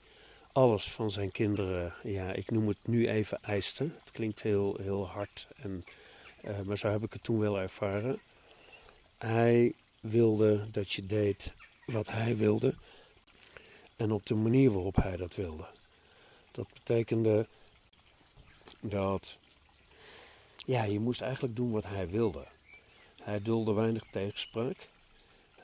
alles 0.55 0.91
van 0.91 1.11
zijn 1.11 1.31
kinderen, 1.31 1.93
ja, 2.03 2.31
ik 2.31 2.51
noem 2.51 2.67
het 2.67 2.77
nu 2.81 3.09
even 3.09 3.37
eiste. 3.41 3.83
Het 3.83 4.11
klinkt 4.11 4.41
heel, 4.41 4.77
heel 4.81 5.07
hard, 5.07 5.47
en, 5.55 5.85
uh, 6.45 6.59
maar 6.61 6.77
zo 6.77 6.87
heb 6.87 7.03
ik 7.03 7.13
het 7.13 7.23
toen 7.23 7.39
wel 7.39 7.59
ervaren. 7.59 8.19
Hij 9.17 9.73
wilde 9.99 10.71
dat 10.71 10.91
je 10.91 11.05
deed 11.05 11.53
wat 11.85 12.11
hij 12.11 12.37
wilde 12.37 12.73
en 13.95 14.11
op 14.11 14.25
de 14.25 14.35
manier 14.35 14.71
waarop 14.71 14.95
hij 14.95 15.17
dat 15.17 15.35
wilde. 15.35 15.67
Dat 16.51 16.67
betekende 16.73 17.47
dat 18.79 19.37
ja, 20.65 20.83
je 20.83 20.99
moest 20.99 21.21
eigenlijk 21.21 21.55
doen 21.55 21.71
wat 21.71 21.85
hij 21.85 22.09
wilde. 22.09 22.45
Hij 23.21 23.41
dulde 23.41 23.73
weinig 23.73 24.03
tegenspraak. 24.11 24.87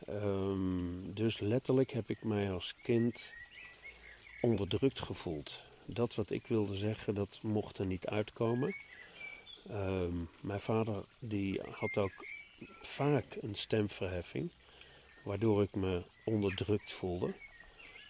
Um, 0.10 1.14
dus 1.14 1.40
letterlijk 1.40 1.92
heb 1.92 2.10
ik 2.10 2.24
mij 2.24 2.52
als 2.52 2.76
kind 2.84 3.34
onderdrukt 4.42 5.00
gevoeld. 5.00 5.64
Dat 5.86 6.16
wat 6.16 6.32
ik 6.32 6.48
wilde 6.48 6.76
zeggen, 6.76 7.16
dat 7.16 7.40
mocht 7.42 7.78
er 7.78 7.86
niet 7.86 8.08
uitkomen. 8.08 8.76
Um, 9.72 10.30
mijn 10.42 10.60
vader 10.60 11.04
die 11.20 11.62
had 11.72 11.98
ook 11.98 12.26
vaak 12.82 13.38
een 13.42 13.56
stemverheffing, 13.56 14.52
waardoor 15.24 15.62
ik 15.62 15.76
me 15.76 16.04
onderdrukt 16.26 16.92
voelde. 16.92 17.34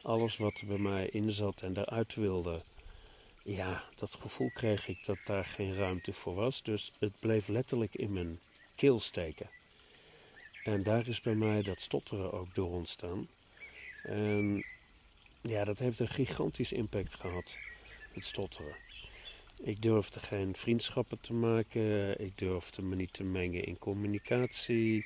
Alles 0.03 0.38
wat 0.38 0.60
er 0.60 0.67
bij 0.67 0.77
mij 0.77 1.08
in 1.08 1.31
zat 1.31 1.62
en 1.62 1.77
eruit 1.77 2.15
wilde, 2.15 2.62
ja, 3.43 3.84
dat 3.96 4.15
gevoel 4.15 4.51
kreeg 4.53 4.88
ik 4.88 5.05
dat 5.05 5.17
daar 5.24 5.46
geen 5.46 5.75
ruimte 5.75 6.13
voor 6.13 6.36
was. 6.36 6.62
Dus 6.62 6.91
het 7.00 7.20
bleef 7.20 7.48
letterlijk 7.48 7.96
in 7.96 8.13
mijn 8.13 8.39
keel 8.75 9.00
steken. 9.00 9.50
En 10.63 10.84
daar 10.84 11.08
is 11.08 11.22
bij 11.22 11.36
mij 11.36 11.62
dat 11.62 11.79
stotteren 11.79 12.31
ook 12.34 12.55
door 12.55 12.70
ontstaan. 12.70 13.27
En 14.03 14.65
ja, 15.41 15.63
dat 15.63 15.79
heeft 15.79 16.00
een 16.00 16.08
gigantisch 16.08 16.72
impact 16.72 17.15
gehad, 17.15 17.60
het 18.13 18.25
stotteren. 18.25 18.75
Ik 19.63 19.81
durfde 19.81 20.20
geen 20.20 20.55
vriendschappen 20.55 21.20
te 21.22 21.34
maken, 21.34 22.20
ik 22.22 22.38
durfde 22.38 22.81
me 22.81 22.96
niet 22.96 23.13
te 23.13 23.24
mengen 23.24 23.63
in 23.63 23.77
communicatie, 23.77 25.05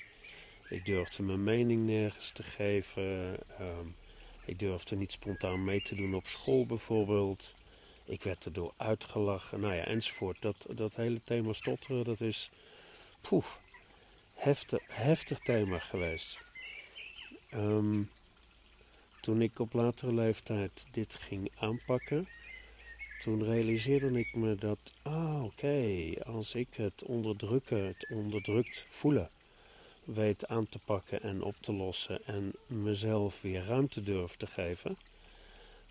ik 0.70 0.86
durfde 0.86 1.24
mijn 1.24 1.44
mening 1.44 1.86
nergens 1.86 2.32
te 2.32 2.44
geven, 2.44 3.38
ehm, 3.58 3.88
ik 4.46 4.60
durfde 4.60 4.96
niet 4.96 5.12
spontaan 5.12 5.64
mee 5.64 5.82
te 5.82 5.96
doen 5.96 6.16
op 6.16 6.28
school 6.28 6.66
bijvoorbeeld. 6.66 7.56
Ik 8.06 8.24
werd 8.24 8.46
erdoor 8.46 8.74
uitgelachen, 8.78 9.60
nou 9.60 9.74
ja, 9.74 9.84
enzovoort. 9.84 10.42
Dat, 10.42 10.68
dat 10.74 10.96
hele 10.96 11.24
thema 11.24 11.54
stotteren, 11.54 12.04
dat 12.04 12.22
is, 12.22 12.50
poef, 13.22 13.62
heftig, 14.34 14.80
heftig 14.88 15.40
thema 15.40 15.80
geweest. 15.80 16.40
Um, 17.54 18.10
toen 19.22 19.42
ik 19.42 19.60
op 19.60 19.74
latere 19.74 20.14
leeftijd 20.14 20.88
dit 20.92 21.16
ging 21.16 21.52
aanpakken, 21.56 22.28
toen 23.20 23.44
realiseerde 23.44 24.20
ik 24.20 24.36
me 24.36 24.56
dat, 24.56 24.94
ah 25.02 25.44
oké, 25.44 26.14
als 26.24 26.56
ik 26.56 26.68
het 26.76 27.04
onderdrukken, 27.04 27.86
het 27.86 28.06
onderdrukt 28.10 28.86
voelen, 28.90 29.30
weet 30.04 30.48
aan 30.48 30.68
te 30.70 30.80
pakken 30.80 31.22
en 31.22 31.42
op 31.42 31.56
te 31.60 31.74
lossen 31.74 32.26
en 32.26 32.54
mezelf 32.68 33.42
weer 33.42 33.66
ruimte 33.66 34.04
durf 34.04 34.36
te 34.36 34.48
geven, 34.48 34.98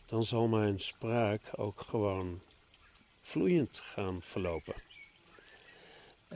dan 0.06 0.24
zal 0.24 0.48
mijn 0.48 0.80
spraak 0.80 1.42
ook 1.56 1.80
gewoon 1.80 2.40
vloeiend 3.20 3.78
gaan 3.78 4.22
verlopen. 4.22 4.74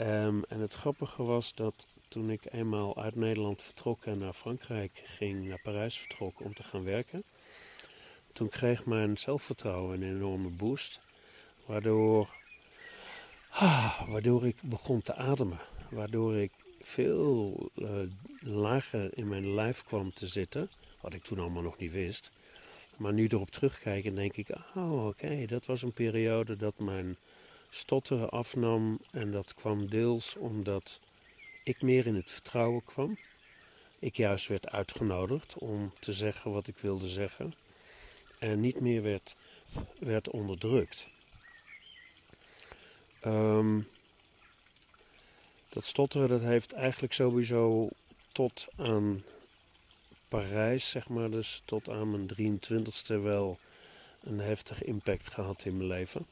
Um, 0.01 0.45
en 0.45 0.61
het 0.61 0.75
grappige 0.75 1.23
was 1.23 1.55
dat 1.55 1.87
toen 2.09 2.31
ik 2.31 2.53
eenmaal 2.53 3.03
uit 3.03 3.15
Nederland 3.15 3.63
vertrok 3.63 4.05
en 4.05 4.19
naar 4.19 4.33
Frankrijk 4.33 5.01
ging, 5.05 5.49
naar 5.49 5.61
Parijs 5.61 5.99
vertrok 5.99 6.41
om 6.41 6.55
te 6.55 6.65
gaan 6.65 6.85
werken, 6.85 7.25
toen 8.39 8.49
kreeg 8.49 8.87
mijn 8.87 9.19
zelfvertrouwen 9.19 10.03
een 10.03 10.17
enorme 10.17 10.49
boost, 10.49 11.01
waardoor, 11.67 12.29
ah, 13.51 14.09
waardoor 14.09 14.47
ik 14.47 14.57
begon 14.63 15.03
te 15.03 15.15
ademen, 15.15 15.59
waardoor 15.91 16.37
ik 16.37 16.51
veel 16.81 17.71
uh, 17.75 17.89
lager 18.41 19.19
in 19.19 19.29
mijn 19.29 19.55
lijf 19.55 19.85
kwam 19.85 20.13
te 20.13 20.27
zitten, 20.27 20.71
wat 21.01 21.15
ik 21.15 21.23
toen 21.23 21.39
allemaal 21.39 21.63
nog 21.63 21.79
niet 21.79 21.93
wist. 21.93 22.33
Maar 22.97 23.13
nu 23.13 23.27
erop 23.27 23.51
terugkijken 23.51 24.15
denk 24.15 24.37
ik, 24.37 24.49
oh 24.75 25.07
oké, 25.07 25.47
dat 25.47 25.67
was 25.67 25.83
een 25.83 25.93
periode 25.93 26.57
dat 26.57 26.79
mijn 26.79 27.17
stotteren 27.71 28.31
afnam 28.31 28.99
en 29.11 29.31
dat 29.31 29.55
kwam 29.55 29.89
deels 29.89 30.37
omdat 30.37 31.01
ik 31.65 31.83
meer 31.83 32.07
in 32.07 32.15
het 32.15 32.31
vertrouwen 32.31 32.85
kwam. 32.85 33.19
Ik 33.99 34.17
juist 34.17 34.47
werd 34.47 34.69
uitgenodigd 34.71 35.59
om 35.59 35.93
te 35.99 36.13
zeggen 36.13 36.53
wat 36.53 36.67
ik 36.67 36.77
wilde 36.79 37.09
zeggen. 37.09 37.55
En 38.39 38.61
niet 38.61 38.81
meer 38.81 39.03
werd, 39.03 39.37
werd 39.99 40.31
onderdrukt. 40.31 41.11
Um, 43.27 43.89
dat 45.69 45.85
stotteren 45.85 46.29
dat 46.29 46.41
heeft 46.41 46.73
eigenlijk 46.73 47.13
sowieso 47.13 47.89
tot 48.33 48.69
aan 48.77 49.25
Parijs, 50.29 50.91
zeg 50.91 51.09
maar, 51.09 51.31
dus 51.31 51.63
tot 51.65 51.89
aan 51.89 52.11
mijn 52.11 52.29
23ste 52.29 53.23
wel 53.23 53.59
een 54.23 54.39
heftige 54.39 54.85
impact 54.85 55.33
gehad 55.33 55.65
in 55.65 55.77
mijn 55.77 55.89
leven. 55.89 56.27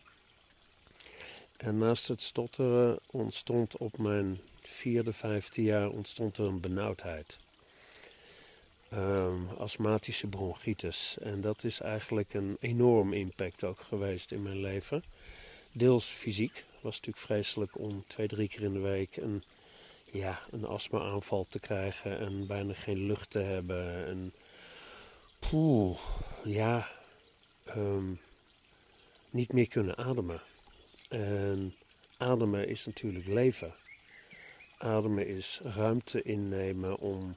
En 1.56 1.78
naast 1.78 2.08
het 2.08 2.22
stotteren 2.22 2.98
ontstond 3.10 3.76
op 3.76 3.98
mijn 3.98 4.40
vierde, 4.62 5.12
vijfde 5.12 5.62
jaar 5.62 5.88
ontstond 5.88 6.38
er 6.38 6.44
een 6.44 6.60
benauwdheid. 6.60 7.38
Um, 8.94 9.48
astmatische 9.58 10.26
bronchitis. 10.26 11.18
En 11.18 11.40
dat 11.40 11.64
is 11.64 11.80
eigenlijk 11.80 12.34
een 12.34 12.56
enorm 12.60 13.12
impact 13.12 13.64
ook 13.64 13.80
geweest 13.80 14.32
in 14.32 14.42
mijn 14.42 14.60
leven. 14.60 15.04
Deels 15.72 16.04
fysiek. 16.04 16.54
Het 16.54 16.82
was 16.82 16.96
natuurlijk 16.96 17.26
vreselijk 17.26 17.78
om 17.78 18.04
twee, 18.06 18.26
drie 18.26 18.48
keer 18.48 18.62
in 18.62 18.72
de 18.72 18.78
week 18.78 19.16
een, 19.16 19.42
ja, 20.04 20.40
een 20.50 20.64
astma-aanval 20.64 21.44
te 21.44 21.60
krijgen 21.60 22.18
en 22.18 22.46
bijna 22.46 22.74
geen 22.74 23.06
lucht 23.06 23.30
te 23.30 23.38
hebben. 23.38 24.06
En 24.06 24.32
poeh, 25.38 25.98
ja, 26.44 26.88
um, 27.76 28.20
niet 29.30 29.52
meer 29.52 29.68
kunnen 29.68 29.96
ademen. 29.96 30.42
En 31.08 31.74
ademen 32.16 32.68
is 32.68 32.86
natuurlijk 32.86 33.26
leven. 33.26 33.74
Ademen 34.78 35.26
is 35.26 35.60
ruimte 35.64 36.22
innemen 36.22 36.98
om 36.98 37.36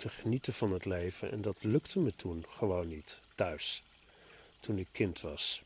te 0.00 0.08
genieten 0.08 0.52
van 0.52 0.72
het 0.72 0.84
leven. 0.84 1.30
En 1.30 1.42
dat 1.42 1.56
lukte 1.62 1.98
me 1.98 2.12
toen 2.16 2.44
gewoon 2.48 2.88
niet, 2.88 3.20
thuis, 3.34 3.82
toen 4.60 4.78
ik 4.78 4.88
kind 4.92 5.20
was. 5.20 5.62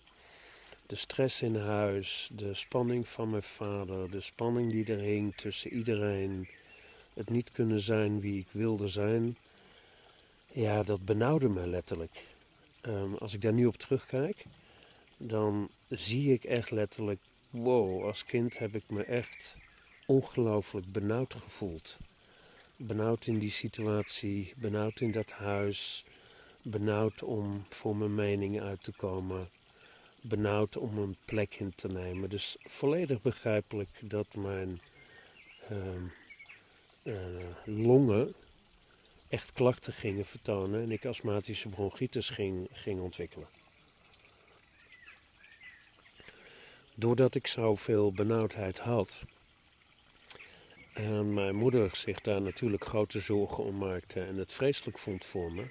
De 0.86 0.96
stress 0.96 1.42
in 1.42 1.56
huis, 1.56 2.30
de 2.32 2.54
spanning 2.54 3.08
van 3.08 3.30
mijn 3.30 3.42
vader, 3.42 4.10
de 4.10 4.20
spanning 4.20 4.70
die 4.70 4.92
er 4.92 4.98
hing 4.98 5.36
tussen 5.36 5.72
iedereen, 5.72 6.48
het 7.14 7.30
niet 7.30 7.52
kunnen 7.52 7.80
zijn 7.80 8.20
wie 8.20 8.40
ik 8.40 8.46
wilde 8.50 8.88
zijn, 8.88 9.36
ja, 10.52 10.82
dat 10.82 11.04
benauwde 11.04 11.48
me 11.48 11.66
letterlijk. 11.66 12.24
Um, 12.82 13.14
als 13.14 13.34
ik 13.34 13.42
daar 13.42 13.52
nu 13.52 13.66
op 13.66 13.76
terugkijk, 13.76 14.44
dan 15.16 15.68
zie 15.88 16.32
ik 16.32 16.44
echt 16.44 16.70
letterlijk, 16.70 17.20
wow, 17.50 18.04
als 18.04 18.24
kind 18.24 18.58
heb 18.58 18.74
ik 18.74 18.84
me 18.86 19.02
echt 19.02 19.56
ongelooflijk 20.06 20.92
benauwd 20.92 21.34
gevoeld. 21.34 21.96
Benauwd 22.76 23.26
in 23.26 23.38
die 23.38 23.50
situatie, 23.50 24.52
benauwd 24.56 25.00
in 25.00 25.10
dat 25.10 25.30
huis, 25.30 26.04
benauwd 26.62 27.22
om 27.22 27.64
voor 27.68 27.96
mijn 27.96 28.14
mening 28.14 28.60
uit 28.60 28.82
te 28.82 28.92
komen, 28.92 29.50
benauwd 30.20 30.76
om 30.76 30.98
een 30.98 31.16
plek 31.24 31.54
in 31.54 31.74
te 31.74 31.88
nemen. 31.88 32.30
Dus 32.30 32.56
volledig 32.60 33.22
begrijpelijk 33.22 33.88
dat 34.00 34.34
mijn 34.34 34.80
uh, 35.70 35.78
uh, 37.02 37.14
longen 37.64 38.34
echt 39.28 39.52
klachten 39.52 39.92
gingen 39.92 40.24
vertonen 40.24 40.82
en 40.82 40.92
ik 40.92 41.06
astmatische 41.06 41.68
bronchitis 41.68 42.28
ging, 42.28 42.68
ging 42.72 43.00
ontwikkelen. 43.00 43.48
Doordat 46.94 47.34
ik 47.34 47.46
zoveel 47.46 48.12
benauwdheid 48.12 48.78
had, 48.78 49.24
en 50.94 51.34
mijn 51.34 51.56
moeder 51.56 51.96
zich 51.96 52.20
daar 52.20 52.42
natuurlijk 52.42 52.84
grote 52.84 53.20
zorgen 53.20 53.64
om 53.64 53.78
maakte 53.78 54.20
en 54.20 54.36
het 54.36 54.52
vreselijk 54.52 54.98
vond 54.98 55.24
voor 55.24 55.52
me, 55.52 55.64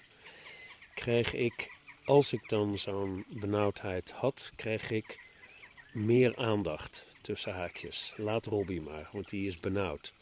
kreeg 0.94 1.34
ik, 1.34 1.72
als 2.06 2.34
ik 2.34 2.50
dan 2.50 2.78
zo'n 2.78 3.26
benauwdheid 3.30 4.12
had, 4.12 4.52
kreeg 4.56 4.92
ik 4.92 5.20
meer 5.92 6.36
aandacht 6.36 7.06
tussen 7.22 7.54
haakjes. 7.54 8.14
Laat 8.18 8.46
Robbie 8.46 8.82
maar, 8.82 9.10
want 9.12 9.30
die 9.30 9.48
is 9.48 9.60
benauwd. 9.60 10.14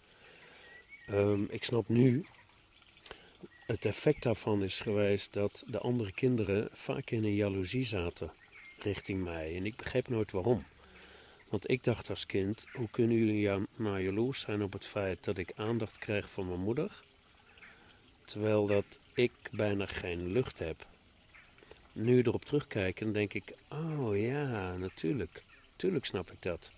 Ehm, 1.08 1.44
ik 1.50 1.64
snap 1.64 1.88
nu, 1.88 2.26
het 3.66 3.86
effect 3.86 4.24
daarvan 4.24 4.64
is 4.64 4.80
geweest 4.80 5.34
dat 5.34 5.64
de 5.68 5.80
andere 5.80 6.12
kinderen 6.12 6.70
vaak 6.72 7.10
in 7.10 7.24
een 7.24 7.36
jaloezie 7.36 7.86
zaten 7.86 8.32
richting 8.80 9.24
mij. 9.24 9.56
En 9.56 9.66
ik 9.66 9.76
begreep 9.76 10.08
nooit 10.08 10.32
waarom. 10.32 10.66
Want 11.52 11.70
ik 11.70 11.84
dacht 11.84 12.10
als 12.10 12.26
kind, 12.26 12.66
hoe 12.74 12.90
kunnen 12.92 13.18
jullie 13.18 13.68
nou 13.76 14.00
jaloers 14.00 14.40
zijn 14.40 14.64
op 14.64 14.74
het 14.74 14.86
feit 14.86 15.24
dat 15.24 15.38
ik 15.38 15.52
aandacht 15.56 15.98
krijg 15.98 16.30
van 16.30 16.48
mijn 16.48 16.60
moeder, 16.60 17.04
terwijl 18.26 18.66
dat 18.66 19.00
ik 19.14 19.32
bijna 19.52 19.86
geen 19.86 20.32
lucht 20.32 20.60
heb. 20.60 20.86
Nu 21.94 22.22
erop 22.22 22.46
terugkijken, 22.46 23.14
denk 23.14 23.34
ik, 23.34 23.54
oh 23.70 24.18
ja, 24.18 24.78
natuurlijk, 24.78 25.44
natuurlijk 25.72 26.06
snap 26.06 26.32
ik 26.32 26.42
dat. 26.42 26.72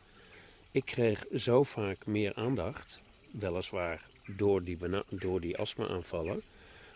Ik 0.72 0.86
kreeg 0.86 1.25
zo 1.36 1.63
vaak 1.63 2.06
meer 2.06 2.34
aandacht, 2.36 3.01
weliswaar 3.32 4.06
door 4.25 4.63
die, 4.63 4.77
door 5.10 5.42
die 5.42 5.58
astma-aanvallen, 5.58 6.42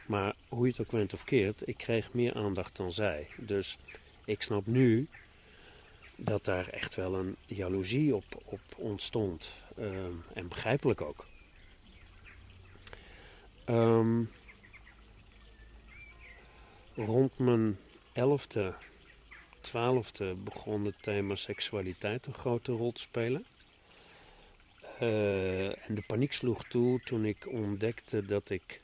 maar 0.08 0.36
hoe 0.48 0.66
je 0.66 0.72
het 0.72 0.82
ook 0.82 0.92
went 0.92 1.14
of 1.14 1.24
keert, 1.24 1.68
ik 1.68 1.78
kreeg 1.78 2.14
meer 2.14 2.34
aandacht 2.34 2.76
dan 2.76 2.94
zij. 2.94 3.28
Dus 3.38 3.78
ik 4.26 4.42
snap 4.42 4.66
nu 4.66 5.08
dat 6.18 6.46
daar 6.46 6.68
echt 6.68 6.96
wel 6.96 7.16
een 7.16 7.36
jaloezie 7.46 8.16
op, 8.16 8.42
op 8.46 8.62
ontstond. 8.78 9.64
Ehm, 9.78 10.14
en 10.34 10.48
begrijpelijk 10.48 11.02
ook. 11.02 11.26
Ehm, 13.66 14.24
rond 16.96 17.38
mijn 17.38 17.78
elfde, 18.14 18.74
twaalfde 19.62 20.34
begon 20.34 20.86
het 20.86 21.02
thema 21.02 21.36
seksualiteit 21.36 22.26
een 22.26 22.34
grote 22.34 22.72
rol 22.72 22.92
te 22.92 23.02
spelen. 23.02 23.46
Uh, 25.02 25.88
en 25.90 25.96
de 25.96 26.04
paniek 26.08 26.34
sloeg 26.34 26.64
toe 26.64 27.00
toen 27.04 27.26
ik 27.26 27.48
ontdekte 27.48 28.26
dat 28.26 28.50
ik 28.50 28.82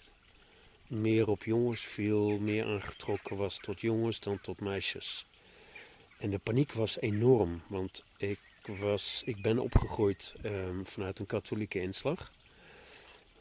meer 0.88 1.28
op 1.28 1.44
jongens 1.44 1.82
viel, 1.82 2.40
meer 2.40 2.66
aangetrokken 2.66 3.38
was 3.38 3.58
tot 3.58 3.82
jongens 3.82 4.20
dan 4.20 4.42
tot 4.42 4.60
meisjes. 4.60 5.26
En 6.18 6.30
de 6.30 6.38
paniek 6.38 6.72
was 6.72 7.00
enorm, 7.00 7.62
want 7.68 8.04
ik, 8.18 8.40
was, 8.80 9.22
ik 9.26 9.42
ben 9.42 9.60
opgegroeid 9.60 10.36
ehm, 10.42 10.84
vanuit 10.84 11.20
een 11.20 11.26
katholieke 11.26 11.82
inslag. 11.82 12.32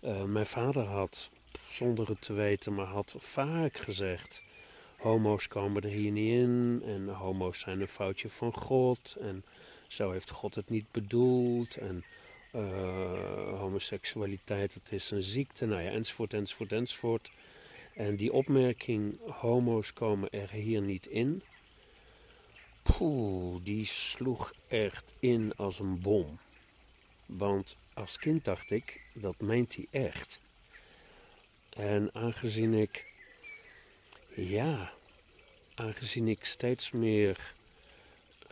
Uh, 0.04 0.24
mijn 0.24 0.46
vader 0.46 0.84
had, 0.84 1.30
zonder 1.66 2.08
het 2.08 2.20
te 2.20 2.32
weten, 2.32 2.74
maar 2.74 2.86
had 2.86 3.14
vaak 3.18 3.76
gezegd: 3.76 4.42
homo's 4.96 5.48
komen 5.48 5.82
er 5.82 5.90
hier 5.90 6.10
niet 6.10 6.32
in 6.32 6.82
en 6.84 7.08
homo's 7.08 7.60
zijn 7.60 7.80
een 7.80 7.88
foutje 7.88 8.28
van 8.28 8.52
God 8.52 9.16
en 9.20 9.44
zo 9.88 10.10
heeft 10.10 10.30
God 10.30 10.54
het 10.54 10.70
niet 10.70 10.90
bedoeld 10.90 11.76
en 11.76 12.04
uh, 12.54 13.58
homoseksualiteit 13.58 14.74
het 14.74 14.92
is 14.92 15.10
een 15.10 15.22
ziekte, 15.22 15.66
nou 15.66 15.82
ja, 15.82 15.90
enzovoort, 15.90 16.34
enzovoort, 16.34 16.72
enzovoort. 16.72 17.30
En 17.94 18.16
die 18.16 18.32
opmerking, 18.32 19.18
homo's 19.30 19.92
komen 19.92 20.30
er 20.30 20.50
hier 20.50 20.82
niet 20.82 21.06
in, 21.06 21.42
Poeh, 22.82 23.60
die 23.62 23.86
sloeg 23.86 24.52
echt 24.68 25.12
in 25.18 25.52
als 25.56 25.78
een 25.78 26.00
bom. 26.00 26.38
Want 27.26 27.76
als 27.94 28.18
kind 28.18 28.44
dacht 28.44 28.70
ik, 28.70 29.00
dat 29.14 29.40
meent 29.40 29.74
hij 29.74 29.86
echt. 29.90 30.40
En 31.70 32.14
aangezien 32.14 32.74
ik, 32.74 33.12
ja, 34.34 34.92
aangezien 35.74 36.28
ik 36.28 36.44
steeds 36.44 36.90
meer 36.90 37.54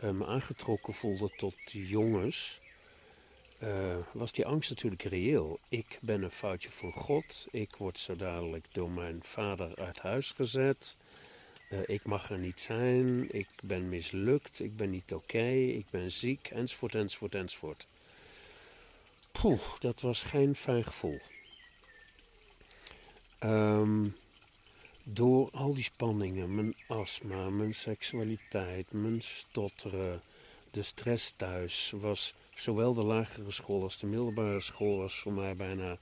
uh, 0.03 0.09
me 0.09 0.25
aangetrokken 0.25 0.93
voelde 0.93 1.29
tot 1.37 1.55
jongens, 1.65 2.59
uh, 3.63 3.97
was 4.11 4.31
die 4.31 4.45
angst 4.45 4.69
natuurlijk 4.69 5.03
reëel. 5.03 5.59
Ik 5.69 5.97
ben 6.01 6.21
een 6.21 6.31
foutje 6.31 6.69
van 6.69 6.91
God. 6.91 7.47
Ik 7.51 7.75
word 7.75 7.99
zo 7.99 8.15
dadelijk 8.15 8.65
door 8.71 8.91
mijn 8.91 9.19
vader 9.23 9.75
uit 9.75 9.99
huis 9.99 10.31
gezet. 10.31 10.95
Uh, 11.71 11.79
ik 11.85 12.05
mag 12.05 12.29
er 12.29 12.39
niet 12.39 12.59
zijn, 12.59 13.27
ik 13.31 13.47
ben 13.63 13.89
mislukt, 13.89 14.59
ik 14.59 14.75
ben 14.75 14.89
niet 14.89 15.13
oké, 15.13 15.49
ik 15.51 15.85
ben 15.89 16.11
ziek, 16.11 16.47
enzovoort, 16.47 16.95
enzovoort, 16.95 17.35
enzovoort. 17.35 17.87
Poeh, 19.31 19.61
dat 19.79 20.01
was 20.01 20.23
geen 20.23 20.55
fijn 20.55 20.83
gevoel. 20.83 21.19
Um, 23.43 24.15
door 25.03 25.49
al 25.51 25.73
die 25.73 25.83
spanningen, 25.83 26.55
mijn 26.55 26.75
astma, 26.87 27.49
mijn 27.49 27.73
seksualiteit, 27.73 28.91
mijn 28.91 29.21
stotteren, 29.21 30.21
de 30.71 30.81
stress 30.81 31.33
thuis, 31.35 31.93
was 31.95 32.33
zowel 32.55 32.93
de 32.93 33.03
lagere 33.03 33.51
school 33.51 33.83
als 33.83 33.97
de 33.97 34.07
middelbare 34.07 34.61
school 34.61 34.97
was 34.97 35.19
voor 35.19 35.33
mij 35.33 35.55
bijna 35.55 35.97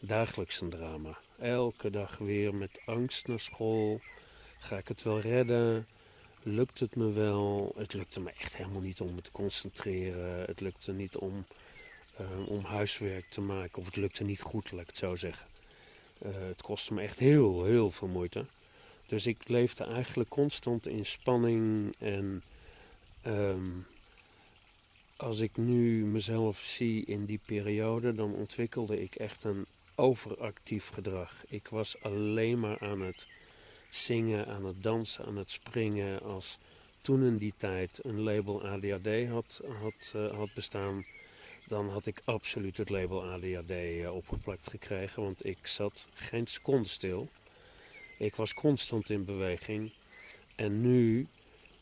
dagelijks 0.00 0.60
een 0.60 0.70
drama. 0.70 1.18
Elke 1.38 1.90
dag 1.90 2.18
weer 2.18 2.54
met 2.54 2.80
angst 2.84 3.26
naar 3.26 3.40
school 3.40 4.00
Ga 4.58 4.76
ik 4.76 4.88
het 4.88 5.02
wel 5.02 5.20
redden? 5.20 5.86
Lukt 6.42 6.80
het 6.80 6.96
me 6.96 7.12
wel? 7.12 7.72
Het 7.76 7.92
lukte 7.92 8.20
me 8.20 8.30
echt 8.30 8.56
helemaal 8.56 8.80
niet 8.80 9.00
om 9.00 9.14
me 9.14 9.20
te 9.20 9.30
concentreren. 9.30 10.44
Het 10.46 10.60
lukte 10.60 10.92
niet 10.92 11.16
om, 11.16 11.46
uh, 12.20 12.48
om 12.48 12.64
huiswerk 12.64 13.24
te 13.30 13.40
maken. 13.40 13.78
Of 13.78 13.84
het 13.84 13.96
lukte 13.96 14.24
niet 14.24 14.42
goed, 14.42 14.72
laat 14.72 14.80
ik 14.80 14.86
het 14.86 14.96
zo 14.96 15.14
zeggen. 15.14 15.48
Uh, 16.26 16.32
het 16.34 16.62
kostte 16.62 16.94
me 16.94 17.02
echt 17.02 17.18
heel, 17.18 17.64
heel 17.64 17.90
veel 17.90 18.08
moeite. 18.08 18.44
Dus 19.06 19.26
ik 19.26 19.48
leefde 19.48 19.84
eigenlijk 19.84 20.28
constant 20.28 20.86
in 20.86 21.04
spanning. 21.04 21.94
En 21.98 22.42
um, 23.26 23.86
als 25.16 25.40
ik 25.40 25.56
nu 25.56 26.04
mezelf 26.04 26.58
zie 26.58 27.04
in 27.04 27.24
die 27.24 27.40
periode, 27.46 28.14
dan 28.14 28.34
ontwikkelde 28.34 29.02
ik 29.02 29.14
echt 29.14 29.44
een 29.44 29.66
overactief 29.94 30.88
gedrag. 30.88 31.44
Ik 31.48 31.68
was 31.68 32.02
alleen 32.02 32.60
maar 32.60 32.78
aan 32.78 33.00
het 33.00 33.26
zingen, 33.88 34.46
aan 34.46 34.64
het 34.64 34.82
dansen, 34.82 35.24
aan 35.24 35.36
het 35.36 35.50
springen. 35.50 36.22
Als 36.22 36.58
toen 37.02 37.24
in 37.24 37.36
die 37.36 37.54
tijd 37.56 38.00
een 38.04 38.20
label 38.20 38.66
ADHD 38.66 39.28
had, 39.28 39.60
had, 39.80 40.12
uh, 40.16 40.30
had 40.36 40.54
bestaan, 40.54 41.04
dan 41.66 41.88
had 41.88 42.06
ik 42.06 42.22
absoluut 42.24 42.76
het 42.76 42.88
label 42.88 43.24
ADHD 43.24 43.70
eh, 43.70 44.14
opgeplakt 44.14 44.70
gekregen. 44.70 45.22
Want 45.22 45.44
ik 45.46 45.66
zat 45.66 46.06
geen 46.12 46.46
seconde 46.46 46.88
stil. 46.88 47.28
Ik 48.18 48.36
was 48.36 48.54
constant 48.54 49.10
in 49.10 49.24
beweging. 49.24 49.92
En 50.56 50.80
nu, 50.80 51.26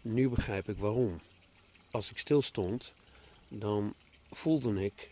nu 0.02 0.28
begrijp 0.28 0.68
ik 0.68 0.78
waarom. 0.78 1.20
Als 1.90 2.10
ik 2.10 2.18
stil 2.18 2.42
stond, 2.42 2.94
dan 3.48 3.94
voelde 4.30 4.84
ik 4.84 5.10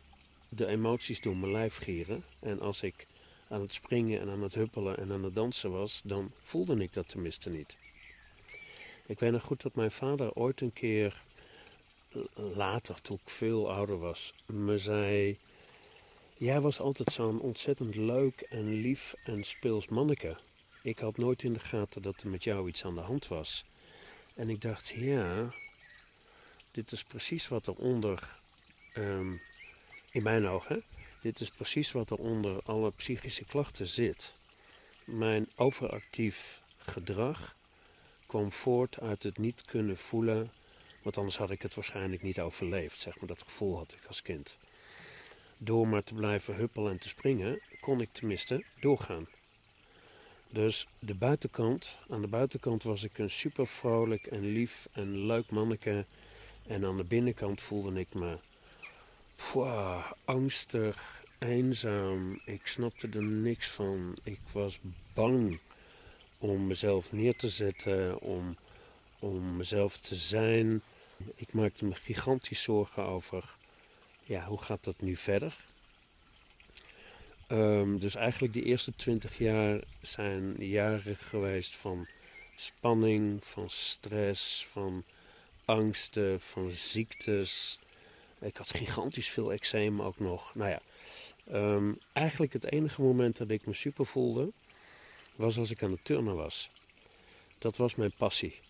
de 0.49 0.67
emoties 0.67 1.21
door 1.21 1.37
mijn 1.37 1.53
lijf 1.53 1.77
gieren. 1.77 2.25
En 2.41 2.61
als 2.61 2.83
ik 2.83 3.07
aan 3.55 3.61
het 3.61 3.75
springen 3.75 4.21
en 4.21 4.29
aan 4.29 4.43
het 4.43 4.55
huppelen 4.55 4.99
en 4.99 5.12
aan 5.12 5.25
het 5.25 5.35
dansen 5.35 5.71
was, 5.71 6.01
dan 6.05 6.33
voelde 6.43 6.77
ik 6.77 6.93
dat 6.93 7.09
tenminste 7.09 7.51
niet. 7.51 7.77
Ik 9.07 9.19
weet 9.19 9.33
nog 9.33 9.43
goed 9.43 9.62
dat 9.62 9.75
mijn 9.75 9.90
vader 9.90 10.33
ooit 10.33 10.61
een 10.61 10.73
keer, 10.73 11.23
later 12.35 13.01
toen 13.03 13.19
ik 13.25 13.31
veel 13.31 13.73
ouder 13.73 13.99
was, 13.99 14.35
me 14.47 14.79
zei: 14.79 15.38
Jij 16.37 16.61
was 16.61 16.81
altijd 16.81 17.12
zo'n 17.12 17.40
ontzettend 17.40 17.95
leuk 17.95 18.40
en 18.40 18.81
lief 18.81 19.14
en 19.25 19.45
speels 19.45 19.88
manneke. 19.88 20.37
Ik 20.83 20.99
had 20.99 21.17
nooit 21.17 21.43
in 21.43 21.53
de 21.53 21.59
gaten 21.59 22.03
dat 22.03 22.21
er 22.21 22.29
met 22.29 22.45
jou 22.45 22.69
iets 22.69 22.85
aan 22.85 22.95
de 22.95 23.01
hand 23.01 23.29
was. 23.29 23.64
En 24.35 24.49
ik 24.49 24.61
dacht: 24.61 24.88
Ja, 24.88 25.55
dit 26.71 26.93
is 26.93 27.05
precies 27.05 27.49
wat 27.49 27.67
er 27.67 27.75
onder, 27.75 28.38
um, 28.97 29.40
in 30.11 30.23
mijn 30.23 30.47
ogen, 30.47 30.85
dit 31.25 31.41
is 31.41 31.51
precies 31.51 31.93
wat 31.93 32.11
er 32.11 32.19
onder 32.19 32.63
alle 32.65 32.91
psychische 32.91 33.45
klachten 33.45 33.87
zit. 33.87 34.35
Mijn 35.05 35.49
overactief 35.57 36.63
gedrag 36.77 37.57
kwam 38.27 38.53
voort 38.53 39.01
uit 39.01 39.23
het 39.23 39.39
niet 39.39 39.65
kunnen 39.65 39.97
voelen, 39.97 40.53
want 41.03 41.17
anders 41.17 41.37
had 41.37 41.51
ik 41.51 41.63
het 41.63 41.75
waarschijnlijk 41.75 42.23
niet 42.23 42.41
overleefd. 42.41 43.01
Zeg 43.01 43.19
maar, 43.19 43.29
dat 43.29 43.43
gevoel 43.43 43.77
had 43.77 43.93
ik 43.93 44.07
als 44.07 44.23
kind. 44.23 44.59
Door 45.57 45.89
maar 45.89 46.05
te 46.05 46.15
blijven 46.15 46.55
huppelen 46.55 46.93
en 46.93 46.99
te 46.99 47.09
springen, 47.09 47.61
kon 47.81 48.01
ik 48.01 48.09
tenminste 48.13 48.65
doorgaan. 48.81 49.27
Dus 50.49 50.87
de 50.99 51.15
buitenkant, 51.15 51.99
aan 52.09 52.21
de 52.21 52.27
buitenkant 52.27 52.83
was 52.83 53.03
ik 53.03 53.19
een 53.19 53.31
super 53.31 53.67
vrolijk 53.67 54.27
en 54.27 54.53
lief 54.53 54.89
en 54.93 55.27
leuk 55.27 55.51
manneke. 55.51 56.05
En 56.67 56.85
aan 56.85 56.97
de 56.97 57.05
binnenkant 57.05 57.61
voelde 57.61 58.01
ik 58.01 58.15
me 58.15 58.39
Pwah, 59.37 60.12
angstig, 60.25 61.25
eenzaam. 61.38 62.40
Ik 62.44 62.66
snapte 62.66 63.09
er 63.09 63.25
niks 63.25 63.68
van. 63.68 64.16
Ik 64.23 64.40
was 64.53 64.79
bang 65.14 65.59
om 66.38 66.66
mezelf 66.66 67.12
neer 67.12 67.37
te 67.37 67.49
zetten, 67.49 68.20
om, 68.20 68.57
om 69.18 69.57
mezelf 69.57 69.97
te 69.97 70.14
zijn. 70.14 70.83
Ik 71.35 71.53
maakte 71.53 71.85
me 71.85 71.94
gigantisch 71.94 72.62
zorgen 72.62 73.05
over, 73.05 73.57
ja, 74.23 74.44
hoe 74.44 74.62
gaat 74.62 74.85
dat 74.85 75.01
nu 75.01 75.16
verder? 75.16 75.57
Um, 77.49 77.99
dus 77.99 78.14
eigenlijk 78.14 78.53
de 78.53 78.62
eerste 78.62 78.97
twintig 78.97 79.38
jaar 79.38 79.81
zijn 80.01 80.55
jaren 80.59 81.16
geweest 81.16 81.75
van 81.75 82.07
spanning, 82.57 83.44
van 83.44 83.70
stress, 83.70 84.66
van 84.66 85.05
angsten, 85.64 86.40
van 86.40 86.70
ziektes. 86.70 87.79
Ik 88.45 88.57
had 88.57 88.71
gigantisch 88.71 89.29
veel 89.29 89.53
eczeem 89.53 90.03
ook 90.03 90.19
nog. 90.19 90.55
Nou 90.55 90.71
ja, 90.71 90.81
ehm, 91.51 91.93
eigenlijk 92.13 92.53
het 92.53 92.73
enige 92.73 93.03
moment 93.03 93.37
dat 93.37 93.51
ik 93.51 93.67
me 93.67 93.73
super 93.73 94.07
voelde, 94.07 94.53
was 95.37 95.59
als 95.59 95.71
ik 95.71 95.83
aan 95.83 95.91
het 95.91 96.05
turnen 96.05 96.37
was. 96.37 96.71
Dat 97.59 97.77
was 97.77 97.95
mijn 97.95 98.13
passie. 98.17 98.61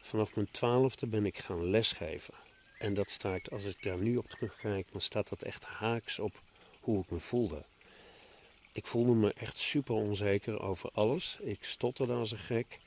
Vanaf 0.00 0.34
mijn 0.34 0.50
twaalfde 0.50 1.06
ben 1.06 1.26
ik 1.26 1.38
gaan 1.38 1.70
lesgeven. 1.70 2.34
En 2.78 2.94
dat 2.94 3.10
staat, 3.10 3.50
als 3.50 3.64
ik 3.64 3.82
daar 3.82 3.98
nu 3.98 4.16
op 4.16 4.28
terugkijk, 4.28 4.92
dan 4.92 5.00
staat 5.00 5.28
dat 5.28 5.42
echt 5.42 5.64
haaks 5.64 6.18
op 6.18 6.40
hoe 6.80 7.02
ik 7.02 7.10
me 7.10 7.18
voelde. 7.18 7.64
Ik 8.72 8.86
voelde 8.86 9.14
me 9.14 9.32
echt 9.32 9.56
super 9.56 9.94
onzeker 9.94 10.60
over 10.60 10.90
alles. 10.92 11.38
Ik 11.40 11.64
stotterde 11.64 12.12
als 12.12 12.30
een 12.30 12.38
gek. 12.38 12.78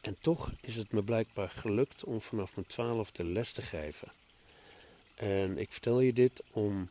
En 0.00 0.16
toch 0.20 0.52
is 0.60 0.76
het 0.76 0.92
me 0.92 1.02
blijkbaar 1.02 1.50
gelukt 1.50 2.04
om 2.04 2.20
vanaf 2.20 2.54
mijn 2.54 2.66
twaalfde 2.66 3.24
les 3.24 3.52
te 3.52 3.62
geven. 3.62 4.12
En 5.18 5.58
ik 5.58 5.72
vertel 5.72 6.00
je 6.00 6.12
dit 6.12 6.42
om, 6.50 6.90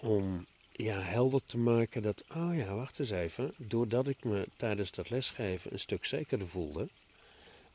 om 0.00 0.46
ja, 0.72 1.00
helder 1.00 1.40
te 1.46 1.58
maken 1.58 2.02
dat, 2.02 2.24
oh 2.34 2.56
ja, 2.56 2.74
wacht 2.74 2.98
eens 2.98 3.10
even. 3.10 3.54
Doordat 3.56 4.06
ik 4.06 4.24
me 4.24 4.46
tijdens 4.56 4.90
dat 4.90 5.10
lesgeven 5.10 5.72
een 5.72 5.78
stuk 5.78 6.04
zekerder 6.04 6.48
voelde. 6.48 6.88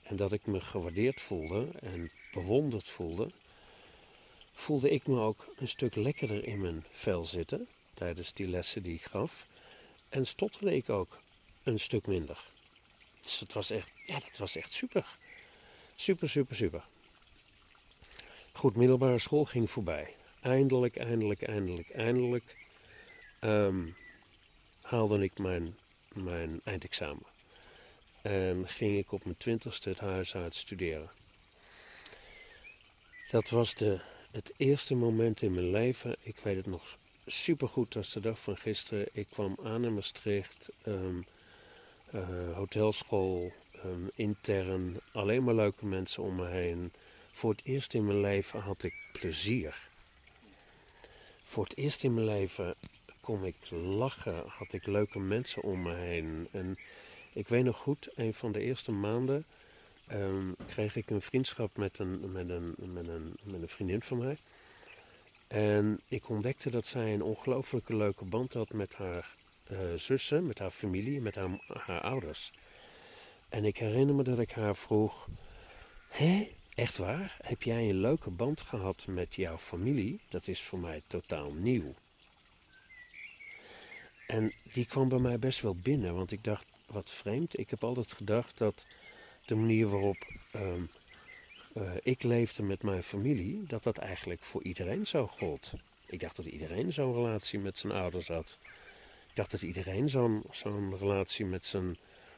En 0.04 0.16
dat 0.16 0.32
ik 0.32 0.46
me 0.46 0.62
gewaardeerd 0.62 1.22
voelde 1.22 1.68
en 1.82 2.12
bewonderd 2.32 2.88
voelde. 2.88 3.32
Voelde 4.54 4.90
ik 4.90 5.08
me 5.08 5.20
ook 5.20 5.54
een 5.58 5.68
stuk 5.68 5.96
lekkerder 5.96 6.46
in 6.46 6.62
mijn 6.62 6.86
vel 6.92 7.24
zitten 7.24 7.68
tijdens 7.94 8.34
die 8.34 8.48
lessen 8.48 8.84
die 8.84 8.94
ik 8.94 9.04
gaf. 9.04 9.48
En 10.10 10.26
stotterde 10.26 10.76
ik 10.76 10.90
ook 10.90 11.20
een 11.64 11.80
stuk 11.80 12.08
minder. 12.08 12.44
Dus 13.22 13.40
het 13.40 13.54
was 13.54 13.70
echt, 13.70 13.92
ja, 14.06 14.20
dat 14.20 14.38
was 14.38 14.56
echt 14.56 14.74
super. 14.74 15.18
Super, 15.96 16.30
super, 16.30 16.56
super. 16.56 16.84
Goed, 18.60 18.76
middelbare 18.76 19.19
school 19.19 19.45
ging 19.45 19.72
voorbij. 19.72 20.15
Eindelijk, 20.41 20.98
eindelijk, 20.98 21.41
eindelijk, 21.41 21.89
eindelijk 21.89 22.56
um, 23.41 23.95
haalde 24.82 25.24
ik 25.24 25.38
mijn, 25.38 25.76
mijn 26.13 26.62
eindexamen. 26.63 27.26
En 28.22 28.67
ging 28.67 28.98
ik 28.98 29.12
op 29.12 29.24
mijn 29.24 29.38
twintigste 29.38 29.89
het 29.89 30.00
huis 30.00 30.36
uit 30.36 30.56
studeren. 30.56 31.12
Dat 33.32 33.50
was 33.50 33.76
de, 33.76 34.00
het 34.32 34.54
eerste 34.58 34.95
moment 34.95 35.41
in 35.41 35.54
mijn 35.54 35.72
leven. 35.72 36.15
Ik 36.22 36.39
weet 36.39 36.56
het 36.56 36.67
nog 36.67 36.98
supergoed 37.26 37.95
als 37.95 38.13
de 38.13 38.19
dag 38.19 38.39
van 38.39 38.58
gisteren. 38.58 39.08
Ik 39.12 39.28
kwam 39.30 39.58
aan 39.63 39.86
in 39.86 39.93
Maastricht. 39.93 40.69
Um, 40.86 41.26
hotelschool, 42.54 43.52
um, 43.86 44.10
intern, 44.13 45.00
alleen 45.12 45.43
maar 45.43 45.56
leuke 45.56 45.86
mensen 45.86 46.24
om 46.24 46.36
me 46.36 46.48
heen. 46.48 46.91
Voor 47.32 47.52
het 47.52 47.65
eerst 47.65 47.94
in 47.94 48.06
mijn 48.06 48.20
leven 48.20 48.60
had 48.60 48.84
ik 48.84 48.94
plezier. 49.12 49.88
Voor 51.44 51.63
het 51.63 51.78
eerst 51.78 52.04
in 52.04 52.13
mijn 52.13 52.26
leven 52.26 52.76
kon 53.22 53.46
ik 53.46 53.56
lachen, 53.70 54.44
had 54.48 54.74
ik 54.74 54.86
leuke 54.86 55.20
mensen 55.20 55.63
om 55.63 55.82
me 55.82 55.94
heen. 55.94 56.48
En 56.52 56.78
ik 57.34 57.48
weet 57.48 57.63
nog 57.63 57.78
goed, 57.78 58.10
een 58.15 58.34
van 58.34 58.52
de 58.52 58.60
eerste 58.60 58.92
maanden 58.92 59.46
um, 60.12 60.56
kreeg 60.68 60.96
ik 60.96 61.10
een 61.10 61.22
vriendschap 61.22 61.78
met 61.78 62.00
een, 62.00 62.32
met, 62.32 62.50
een, 62.50 62.76
met, 62.78 63.08
een, 63.08 63.38
met 63.44 63.62
een 63.62 63.70
vriendin 63.70 64.02
van 64.02 64.18
mij. 64.18 64.38
En 65.48 66.00
ik 66.08 66.30
ontdekte 66.30 66.70
dat 66.70 66.86
zij 66.86 67.13
een 67.13 67.24
ongelooflijke 67.24 67.96
leuke 67.96 68.26
band 68.26 68.54
had 68.54 68.74
met 68.74 68.96
haar 68.96 69.36
uh, 69.72 69.78
zussen, 69.96 70.46
met 70.46 70.60
haar 70.60 70.70
familie, 70.70 71.22
met 71.22 71.36
haar, 71.36 71.50
haar 71.68 72.02
ouders. 72.02 72.52
En 73.50 73.65
ik 73.65 73.78
herinner 73.78 74.15
me 74.15 74.24
dat 74.24 74.39
ik 74.39 74.52
haar 74.52 74.76
vroeg: 74.76 75.28
Hé, 76.08 76.52
echt 76.80 76.98
waar? 76.98 77.38
Heb 77.42 77.63
jij 77.63 77.89
een 77.89 78.00
leuke 78.00 78.30
band 78.30 78.62
gehad 78.62 79.08
met 79.08 79.36
jouw 79.36 79.58
familie? 79.58 80.20
Dat 80.30 80.48
is 80.48 80.62
voor 80.62 80.80
mij 80.80 81.02
totaal 81.08 81.52
nieuw. 81.52 81.94
En 84.28 84.54
die 84.74 84.86
kwam 84.86 85.10
bij 85.10 85.20
mij 85.20 85.39
best 85.39 85.62
wel 85.62 85.76
binnen, 85.76 86.15
want 86.15 86.32
ik 86.32 86.44
dacht: 86.44 86.65
wat 86.86 87.10
vreemd. 87.10 87.60
Ik 87.60 87.70
heb 87.70 87.84
altijd 87.84 88.13
gedacht 88.13 88.58
dat 88.58 88.86
de 89.46 89.56
manier 89.56 89.88
waarop 89.88 90.28
ehm, 90.52 90.82
uh, 91.74 91.92
ik 92.04 92.24
leefde 92.24 92.63
met 92.63 92.84
mijn 92.84 93.04
familie, 93.04 93.63
dat 93.68 93.84
dat 93.84 93.98
eigenlijk 93.98 94.44
voor 94.44 94.63
iedereen 94.63 95.08
zo 95.08 95.28
gold. 95.28 95.74
Ik 96.06 96.20
dacht 96.20 96.36
dat 96.36 96.46
iedereen 96.46 96.94
zo'n 96.94 97.13
relatie 97.13 97.60
met 97.60 97.78
zijn 97.78 97.94
ouders 97.94 98.28
had. 98.28 98.58
Ik 99.30 99.36
dacht 99.36 99.52
dat 99.52 99.62
iedereen 99.62 100.10
zo'n 100.10 100.44
zo'n 100.52 100.98
relatie 100.98 101.46
met 101.46 101.65
zijn 101.65 101.98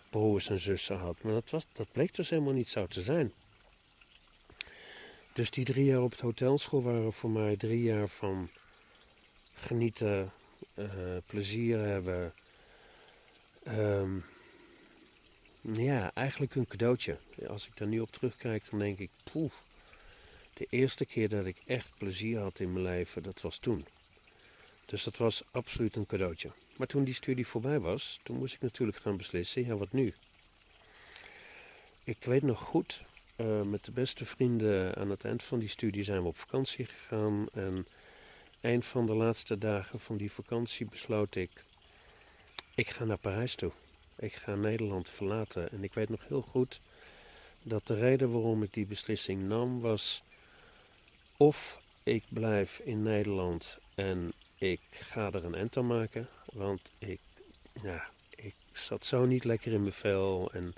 broers 0.09 0.49
en 0.49 0.59
zussen 0.59 0.97
had. 0.97 1.23
Maar 1.23 1.33
dat, 1.33 1.49
was, 1.49 1.65
dat 1.73 1.91
bleek 1.91 2.15
dus 2.15 2.29
helemaal 2.29 2.53
niet 2.53 2.69
zo 2.69 2.87
te 2.87 3.01
zijn. 3.01 3.33
Dus 5.33 5.49
die 5.49 5.65
drie 5.65 5.85
jaar 5.85 6.01
op 6.01 6.11
het 6.11 6.19
hotelschool 6.19 6.81
waren 6.81 7.13
voor 7.13 7.29
mij 7.29 7.57
drie 7.57 7.83
jaar 7.83 8.07
van 8.07 8.49
genieten, 9.53 10.31
uh, 10.75 10.87
plezier 11.25 11.79
hebben. 11.79 12.33
Um, 13.67 14.25
ja, 15.61 16.11
eigenlijk 16.13 16.55
een 16.55 16.67
cadeautje. 16.67 17.17
Als 17.47 17.67
ik 17.67 17.77
daar 17.77 17.87
nu 17.87 17.99
op 17.99 18.11
terugkijk, 18.11 18.69
dan 18.69 18.79
denk 18.79 18.97
ik, 18.99 19.09
poeh, 19.31 19.51
de 20.53 20.67
eerste 20.69 21.05
keer 21.05 21.29
dat 21.29 21.45
ik 21.45 21.57
echt 21.65 21.91
plezier 21.97 22.39
had 22.39 22.59
in 22.59 22.73
mijn 22.73 22.85
leven, 22.85 23.23
dat 23.23 23.41
was 23.41 23.57
toen. 23.57 23.85
Dus 24.85 25.03
dat 25.03 25.17
was 25.17 25.43
absoluut 25.51 25.95
een 25.95 26.05
cadeautje. 26.05 26.51
Maar 26.77 26.87
toen 26.87 27.03
die 27.03 27.13
studie 27.13 27.47
voorbij 27.47 27.79
was, 27.79 28.19
toen 28.23 28.37
moest 28.37 28.53
ik 28.53 28.61
natuurlijk 28.61 28.97
gaan 28.97 29.17
beslissen, 29.17 29.65
ja 29.65 29.75
wat 29.75 29.91
nu? 29.91 30.13
Ik 32.03 32.23
weet 32.23 32.43
nog 32.43 32.59
goed, 32.59 33.03
uh, 33.41 33.61
met 33.61 33.85
de 33.85 33.91
beste 33.91 34.25
vrienden 34.25 34.95
aan 34.95 35.09
het 35.09 35.25
eind 35.25 35.43
van 35.43 35.59
die 35.59 35.69
studie 35.69 36.03
zijn 36.03 36.21
we 36.21 36.27
op 36.27 36.37
vakantie 36.37 36.85
gegaan. 36.85 37.47
En 37.53 37.87
een 38.61 38.83
van 38.83 39.05
de 39.05 39.15
laatste 39.15 39.57
dagen 39.57 39.99
van 39.99 40.17
die 40.17 40.31
vakantie 40.31 40.85
besloot 40.85 41.35
ik, 41.35 41.51
ik 42.75 42.89
ga 42.89 43.05
naar 43.05 43.17
Parijs 43.17 43.55
toe. 43.55 43.71
Ik 44.15 44.33
ga 44.33 44.55
Nederland 44.55 45.09
verlaten. 45.09 45.71
En 45.71 45.83
ik 45.83 45.93
weet 45.93 46.09
nog 46.09 46.27
heel 46.27 46.41
goed 46.41 46.79
dat 47.63 47.87
de 47.87 47.95
reden 47.95 48.31
waarom 48.31 48.63
ik 48.63 48.73
die 48.73 48.85
beslissing 48.85 49.47
nam 49.47 49.79
was 49.79 50.23
of 51.37 51.81
ik 52.03 52.23
blijf 52.29 52.79
in 52.79 53.03
Nederland 53.03 53.79
en 53.95 54.33
ik 54.57 54.81
ga 54.91 55.31
er 55.31 55.45
een 55.45 55.55
end 55.55 55.77
aan 55.77 55.87
maken. 55.87 56.27
Want 56.53 56.91
ik, 56.99 57.19
ja, 57.81 58.09
ik 58.29 58.55
zat 58.71 59.05
zo 59.05 59.25
niet 59.25 59.43
lekker 59.43 59.73
in 59.73 59.81
mijn 59.81 59.93
vel 59.93 60.51
en 60.53 60.73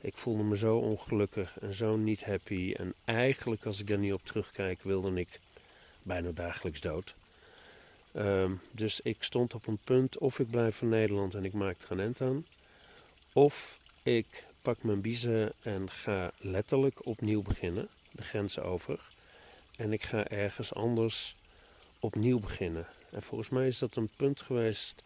ik 0.00 0.16
voelde 0.16 0.44
me 0.44 0.56
zo 0.56 0.76
ongelukkig 0.76 1.58
en 1.58 1.74
zo 1.74 1.96
niet 1.96 2.24
happy. 2.24 2.74
En 2.76 2.94
eigenlijk, 3.04 3.66
als 3.66 3.80
ik 3.80 3.86
daar 3.86 3.98
niet 3.98 4.12
op 4.12 4.24
terugkijk, 4.24 4.82
wilde 4.82 5.14
ik 5.14 5.40
bijna 6.02 6.30
dagelijks 6.30 6.80
dood. 6.80 7.14
Ehm, 8.12 8.52
dus 8.70 9.00
ik 9.00 9.22
stond 9.22 9.54
op 9.54 9.66
een 9.66 9.78
punt 9.84 10.18
of 10.18 10.38
ik 10.38 10.50
blijf 10.50 10.82
in 10.82 10.88
Nederland 10.88 11.34
en 11.34 11.44
ik 11.44 11.52
maak 11.52 11.80
er 11.82 11.90
een 11.90 12.00
end 12.00 12.20
aan. 12.20 12.46
Of 13.32 13.78
ik 14.02 14.44
pak 14.62 14.82
mijn 14.82 15.00
biezen 15.00 15.52
en 15.62 15.90
ga 15.90 16.32
letterlijk 16.38 17.06
opnieuw 17.06 17.42
beginnen, 17.42 17.88
de 18.10 18.22
grens 18.22 18.58
over. 18.58 19.12
En 19.76 19.92
ik 19.92 20.02
ga 20.02 20.28
ergens 20.28 20.74
anders 20.74 21.36
opnieuw 21.98 22.38
beginnen. 22.38 22.86
En 23.10 23.22
volgens 23.22 23.48
mij 23.48 23.66
is 23.66 23.78
dat 23.78 23.96
een 23.96 24.10
punt 24.16 24.40
geweest 24.40 25.02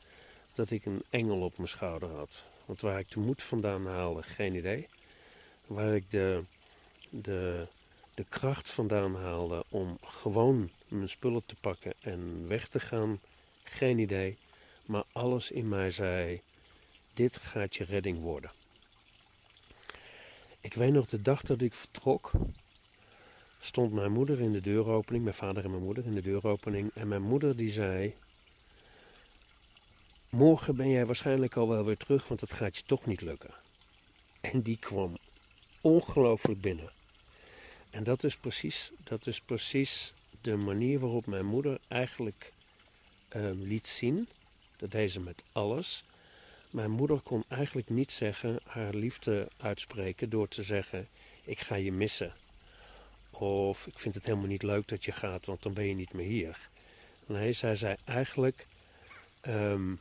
dat 0.52 0.70
ik 0.70 0.84
een 0.84 1.02
engel 1.10 1.40
op 1.40 1.56
mijn 1.56 1.68
schouder 1.68 2.08
had. 2.08 2.46
Want 2.64 2.80
waar 2.80 2.98
ik 2.98 3.10
de 3.10 3.20
moed 3.20 3.42
vandaan 3.42 3.86
haalde, 3.86 4.22
geen 4.22 4.54
idee. 4.54 4.88
Waar 5.66 5.94
ik 5.94 6.10
de, 6.10 6.42
de, 7.10 7.66
de 8.14 8.24
kracht 8.28 8.70
vandaan 8.70 9.14
haalde 9.14 9.64
om 9.68 9.98
gewoon 10.02 10.70
mijn 10.88 11.08
spullen 11.08 11.42
te 11.46 11.54
pakken 11.60 11.92
en 12.00 12.48
weg 12.48 12.68
te 12.68 12.80
gaan, 12.80 13.20
geen 13.64 13.98
idee. 13.98 14.36
Maar 14.86 15.04
alles 15.12 15.50
in 15.50 15.68
mij 15.68 15.90
zei: 15.90 16.40
dit 17.14 17.36
gaat 17.36 17.76
je 17.76 17.84
redding 17.84 18.20
worden. 18.20 18.50
Ik 20.60 20.74
weet 20.74 20.92
nog 20.92 21.06
de 21.06 21.22
dag 21.22 21.42
dat 21.42 21.60
ik 21.60 21.74
vertrok, 21.74 22.30
stond 23.58 23.92
mijn 23.92 24.12
moeder 24.12 24.40
in 24.40 24.52
de 24.52 24.60
deuropening, 24.60 25.24
mijn 25.24 25.36
vader 25.36 25.64
en 25.64 25.70
mijn 25.70 25.82
moeder 25.82 26.04
in 26.04 26.14
de 26.14 26.22
deuropening. 26.22 26.90
En 26.94 27.08
mijn 27.08 27.22
moeder 27.22 27.56
die 27.56 27.72
zei, 27.72 28.14
morgen 30.34 30.76
ben 30.76 30.88
jij 30.88 31.06
waarschijnlijk 31.06 31.56
al 31.56 31.68
wel 31.68 31.84
weer 31.84 31.96
terug, 31.96 32.28
want 32.28 32.40
het 32.40 32.52
gaat 32.52 32.76
je 32.76 32.82
toch 32.86 33.06
niet 33.06 33.20
lukken. 33.20 33.54
En 34.40 34.62
die 34.62 34.76
kwam 34.76 35.16
ongelooflijk 35.80 36.60
binnen. 36.60 36.90
En 37.90 38.04
dat 38.04 38.24
is 38.24 38.36
precies, 38.36 38.90
dat 39.04 39.26
is 39.26 39.40
precies 39.40 40.12
de 40.40 40.56
manier 40.56 40.98
waarop 40.98 41.26
mijn 41.26 41.46
moeder 41.46 41.78
eigenlijk 41.88 42.52
ehm, 43.28 43.56
liet 43.58 43.86
zien, 43.86 44.28
dat 44.76 44.90
deed 44.90 45.10
ze 45.10 45.20
met 45.20 45.42
alles, 45.52 46.04
mijn 46.70 46.90
moeder 46.90 47.20
kon 47.20 47.44
eigenlijk 47.48 47.88
niet 47.88 48.12
zeggen, 48.12 48.58
haar 48.64 48.94
liefde 48.94 49.48
uitspreken 49.56 50.28
door 50.28 50.48
te 50.48 50.62
zeggen: 50.62 51.08
Ik 51.44 51.60
ga 51.60 51.74
je 51.74 51.92
missen. 51.92 52.32
Of 53.30 53.86
ik 53.86 53.98
vind 53.98 54.14
het 54.14 54.24
helemaal 54.26 54.46
niet 54.46 54.62
leuk 54.62 54.88
dat 54.88 55.04
je 55.04 55.12
gaat, 55.12 55.46
want 55.46 55.62
dan 55.62 55.72
ben 55.72 55.84
je 55.84 55.94
niet 55.94 56.12
meer 56.12 56.26
hier. 56.26 56.68
Nee, 57.26 57.52
zij 57.52 57.76
zei 57.76 57.96
eigenlijk: 58.04 58.66
um, 59.42 60.00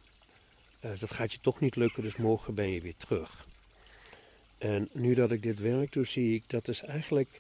Dat 1.00 1.14
gaat 1.14 1.32
je 1.32 1.40
toch 1.42 1.60
niet 1.60 1.76
lukken, 1.76 2.04
dus 2.04 2.16
morgen 2.16 2.54
ben 2.54 2.70
je 2.70 2.82
weer 2.82 2.98
terug. 2.98 3.48
En 4.58 4.90
nu 4.92 5.14
dat 5.14 5.32
ik 5.32 5.44
dit 5.44 5.60
werk 5.60 5.92
doe, 5.92 6.06
zie 6.06 6.36
ik 6.36 6.44
dat 6.48 6.68
is 6.68 6.82
eigenlijk 6.82 7.40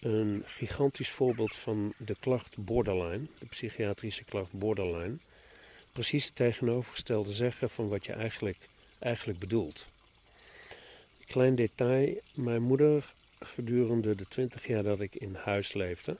een 0.00 0.42
gigantisch 0.46 1.10
voorbeeld 1.10 1.56
van 1.56 1.92
de 1.96 2.16
klacht 2.20 2.56
borderline, 2.58 3.26
de 3.38 3.46
psychiatrische 3.46 4.24
klacht 4.24 4.52
borderline. 4.52 5.16
Precies 5.92 6.24
het 6.24 6.34
tegenovergestelde 6.34 7.32
zeggen 7.32 7.70
van 7.70 7.88
wat 7.88 8.06
je 8.06 8.12
eigenlijk, 8.12 8.58
eigenlijk 8.98 9.38
bedoelt. 9.38 9.88
Klein 11.26 11.54
detail, 11.54 12.20
mijn 12.34 12.62
moeder 12.62 13.14
gedurende 13.40 14.14
de 14.14 14.28
twintig 14.28 14.66
jaar 14.66 14.82
dat 14.82 15.00
ik 15.00 15.14
in 15.14 15.34
huis 15.34 15.72
leefde, 15.72 16.16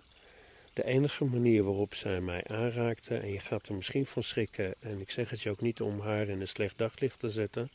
de 0.78 0.84
enige 0.84 1.24
manier 1.24 1.64
waarop 1.64 1.94
zij 1.94 2.20
mij 2.20 2.44
aanraakte, 2.46 3.16
en 3.16 3.32
je 3.32 3.38
gaat 3.38 3.68
er 3.68 3.74
misschien 3.74 4.06
van 4.06 4.22
schrikken, 4.22 4.74
en 4.80 5.00
ik 5.00 5.10
zeg 5.10 5.30
het 5.30 5.42
je 5.42 5.50
ook 5.50 5.60
niet 5.60 5.80
om 5.80 6.00
haar 6.00 6.28
in 6.28 6.40
een 6.40 6.48
slecht 6.48 6.78
daglicht 6.78 7.18
te 7.18 7.30
zetten, 7.30 7.70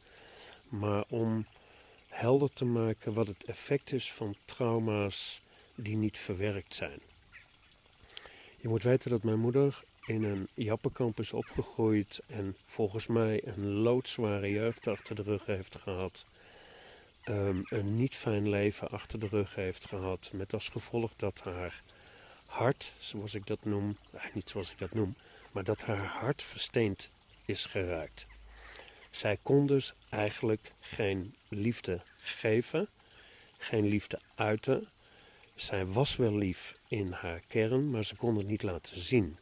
maar 0.68 1.04
om 1.10 1.46
helder 2.08 2.54
te 2.54 2.66
maken 2.66 3.14
wat 3.14 3.28
het 3.28 3.44
effect 3.44 3.94
is 3.94 4.12
van 4.12 4.36
trauma's 4.46 5.42
die 5.76 5.96
niet 5.96 6.18
verwerkt 6.18 6.76
zijn. 6.76 7.00
Je 8.58 8.68
moet 8.68 8.84
weten 8.84 9.10
dat 9.10 9.24
mijn 9.24 9.40
moeder 9.40 9.84
in 10.06 10.24
een 10.24 10.48
jappenkamp 10.54 11.20
is 11.20 11.34
opgegroeid 11.34 12.22
en 12.28 12.58
volgens 12.66 13.08
mij 13.08 13.48
een 13.48 13.72
loodzware 13.72 14.50
jeugd 14.50 14.88
achter 14.88 15.16
de 15.16 15.24
rug 15.24 15.46
heeft 15.46 15.78
gehad. 15.78 16.26
Ehm, 17.24 17.62
een 17.64 17.96
niet 17.96 18.16
fijn 18.16 18.50
leven 18.50 18.90
achter 18.90 19.20
de 19.20 19.28
rug 19.28 19.56
heeft 19.56 19.88
gehad. 19.88 20.32
Met 20.34 20.54
als 20.54 20.70
gevolg 20.70 21.16
dat 21.16 21.42
haar 21.44 21.84
hart, 22.54 22.94
zoals 23.00 23.34
ik 23.34 23.48
dat 23.48 23.66
noem, 23.66 23.98
eh, 24.12 24.24
niet 24.34 24.50
zoals 24.50 24.72
ik 24.72 24.78
dat 24.78 24.94
noem, 24.94 25.16
maar 25.52 25.64
dat 25.64 25.82
haar 25.82 26.06
hart 26.06 26.44
versteend 26.44 27.10
is 27.46 27.66
geraakt. 27.66 28.28
Zij 29.12 29.38
kon 29.42 29.68
dus 29.68 29.94
eigenlijk 30.10 30.72
geen 30.80 31.36
liefde 31.48 32.02
geven, 32.18 32.88
geen 33.58 33.86
liefde 33.86 34.20
uiten. 34.36 34.88
Zij 35.56 35.86
was 35.86 36.16
wel 36.16 36.36
lief 36.38 36.76
in 36.88 37.12
haar 37.12 37.42
kern, 37.48 37.90
maar 37.90 38.04
ze 38.04 38.16
kon 38.16 38.38
het 38.38 38.48
niet 38.48 38.64
laten 38.64 39.00
zien. 39.00 39.38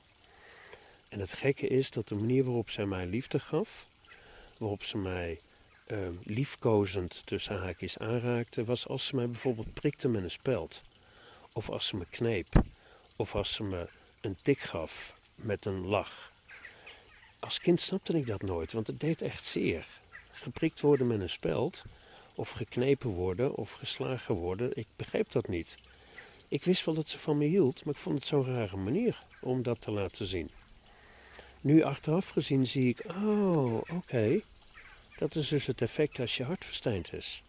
En 1.09 1.19
het 1.19 1.33
gekke 1.33 1.67
is 1.67 1.89
dat 1.89 2.07
de 2.07 2.15
manier 2.15 2.43
waarop 2.43 2.69
zij 2.69 2.85
mij 2.85 3.05
liefde 3.05 3.39
gaf, 3.39 3.87
waarop 4.57 4.83
ze 4.83 4.97
mij 4.97 5.39
uh, 5.87 6.07
liefkozend 6.23 7.21
tussen 7.25 7.59
haakjes 7.59 7.97
aanraakte, 7.97 8.65
was 8.65 8.87
als 8.87 9.05
ze 9.05 9.15
mij 9.15 9.29
bijvoorbeeld 9.29 9.73
prikte 9.73 10.07
met 10.07 10.23
een 10.23 10.31
speld. 10.31 10.83
Of 11.53 11.69
als 11.69 11.87
ze 11.87 11.95
me 11.95 12.05
kneep. 12.09 12.63
Of 13.21 13.35
als 13.35 13.53
ze 13.53 13.63
me 13.63 13.87
een 14.21 14.37
tik 14.41 14.59
gaf 14.59 15.15
met 15.35 15.65
een 15.65 15.85
lach. 15.85 16.31
Als 17.39 17.59
kind 17.59 17.79
snapte 17.79 18.17
ik 18.17 18.27
dat 18.27 18.41
nooit, 18.41 18.73
want 18.73 18.87
het 18.87 18.99
deed 18.99 19.21
echt 19.21 19.43
zeer. 19.43 19.87
Geprikt 20.31 20.81
worden 20.81 21.07
met 21.07 21.19
een 21.19 21.29
speld, 21.29 21.83
of 22.35 22.49
geknepen 22.49 23.09
worden, 23.09 23.55
of 23.55 23.71
geslagen 23.71 24.35
worden, 24.35 24.77
ik 24.77 24.87
begreep 24.95 25.31
dat 25.31 25.47
niet. 25.47 25.77
Ik 26.47 26.63
wist 26.63 26.85
wel 26.85 26.95
dat 26.95 27.09
ze 27.09 27.17
van 27.17 27.37
me 27.37 27.45
hield, 27.45 27.85
maar 27.85 27.93
ik 27.93 27.99
vond 27.99 28.19
het 28.19 28.27
zo'n 28.27 28.45
rare 28.45 28.77
manier 28.77 29.23
om 29.41 29.63
dat 29.63 29.81
te 29.81 29.91
laten 29.91 30.25
zien. 30.25 30.49
Nu 31.61 31.83
achteraf 31.83 32.29
gezien 32.29 32.67
zie 32.67 32.89
ik, 32.89 33.03
oh, 33.07 33.81
oké, 33.89 34.41
dat 35.17 35.35
is 35.35 35.47
dus 35.47 35.67
het 35.67 35.81
effect 35.81 36.19
als 36.19 36.37
je 36.37 36.43
hart 36.43 36.65
versteend 36.65 37.13
is. 37.13 37.43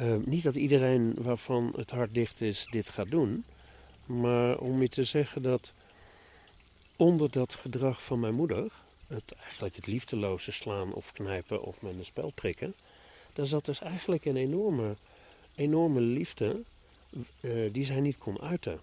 Uh, 0.00 0.16
niet 0.16 0.42
dat 0.42 0.56
iedereen 0.56 1.14
waarvan 1.18 1.72
het 1.76 1.90
hart 1.90 2.14
dicht 2.14 2.40
is 2.40 2.66
dit 2.66 2.88
gaat 2.88 3.10
doen, 3.10 3.44
maar 4.06 4.58
om 4.58 4.80
je 4.80 4.88
te 4.88 5.04
zeggen 5.04 5.42
dat 5.42 5.72
onder 6.96 7.30
dat 7.30 7.54
gedrag 7.54 8.02
van 8.02 8.20
mijn 8.20 8.34
moeder, 8.34 8.72
het, 9.06 9.34
eigenlijk 9.42 9.76
het 9.76 9.86
liefdeloze 9.86 10.52
slaan 10.52 10.92
of 10.92 11.12
knijpen 11.12 11.62
of 11.62 11.82
met 11.82 11.94
een 11.94 12.04
spel 12.04 12.30
prikken, 12.30 12.74
daar 13.32 13.46
zat 13.46 13.64
dus 13.64 13.80
eigenlijk 13.80 14.24
een 14.24 14.36
enorme, 14.36 14.96
enorme 15.54 16.00
liefde 16.00 16.62
uh, 17.40 17.72
die 17.72 17.84
zij 17.84 18.00
niet 18.00 18.18
kon 18.18 18.40
uiten. 18.40 18.80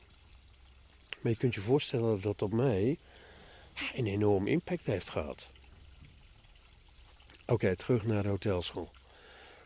Maar 1.22 1.32
je 1.32 1.38
kunt 1.38 1.56
je 1.56 1.62
voorstellen 1.62 2.10
dat 2.10 2.24
dat 2.24 2.42
op 2.42 2.54
mij 2.54 2.98
een 3.96 4.08
enorm 4.08 4.48
impact 4.48 4.86
heeft 4.86 5.10
gehad. 5.10 5.50
Oké, 7.46 7.76
terug 7.76 8.06
naar 8.06 8.24
de 8.24 8.30
hotelschool. 8.30 8.90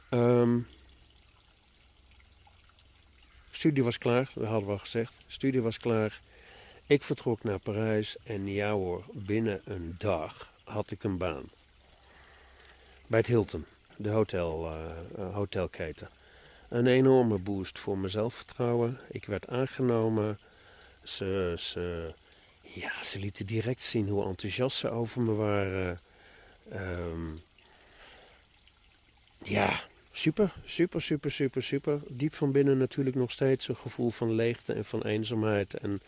Um, 0.09 0.67
studie 3.55 3.83
was 3.83 3.97
klaar, 3.97 4.31
dat 4.33 4.47
hadden 4.47 4.65
we 4.65 4.71
al 4.71 4.77
gezegd. 4.77 5.19
Studie 5.27 5.61
was 5.61 5.77
klaar. 5.77 6.21
Ik 6.85 7.03
vertrok 7.03 7.43
naar 7.43 7.59
Parijs 7.59 8.17
en 8.23 8.47
ja 8.47 8.71
hoor, 8.71 9.03
binnen 9.13 9.61
een 9.65 9.95
dag 9.97 10.51
had 10.63 10.91
ik 10.91 11.03
een 11.03 11.17
baan. 11.17 11.49
Bij 13.07 13.19
het 13.19 13.27
Hilton, 13.27 13.65
de 13.95 14.09
hotel, 14.09 14.71
uh, 15.17 15.33
hotelketen. 15.33 16.09
Een 16.69 16.87
enorme 16.87 17.37
boost 17.37 17.79
voor 17.79 17.97
mijn 17.97 18.11
zelfvertrouwen. 18.11 18.99
Ik 19.09 19.25
werd 19.25 19.47
aangenomen. 19.47 20.39
Ze, 21.03 21.53
ze, 21.57 22.13
ja, 22.61 23.03
ze 23.03 23.19
lieten 23.19 23.45
direct 23.45 23.81
zien 23.81 24.07
hoe 24.07 24.25
enthousiast 24.25 24.77
ze 24.77 24.89
over 24.89 25.21
me 25.21 25.33
waren. 25.33 25.99
Um, 26.73 27.41
ja, 29.43 29.79
super, 30.17 30.53
super, 30.65 31.01
super, 31.01 31.31
super, 31.31 31.63
super. 31.63 31.99
Diep 32.07 32.33
van 32.33 32.51
binnen 32.51 32.77
natuurlijk 32.77 33.15
nog 33.15 33.31
steeds 33.31 33.67
een 33.67 33.75
gevoel 33.75 34.09
van 34.09 34.31
leegte 34.31 34.73
en 34.73 34.85
van 34.85 35.01
eenzaamheid. 35.01 35.73
En, 35.73 36.01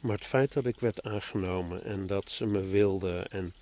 maar 0.00 0.16
het 0.16 0.26
feit 0.26 0.52
dat 0.52 0.64
ik 0.64 0.80
werd 0.80 1.02
aangenomen 1.02 1.84
en 1.84 2.06
dat 2.06 2.30
ze 2.30 2.46
me 2.46 2.60
wilden 2.60 3.30
en 3.30 3.54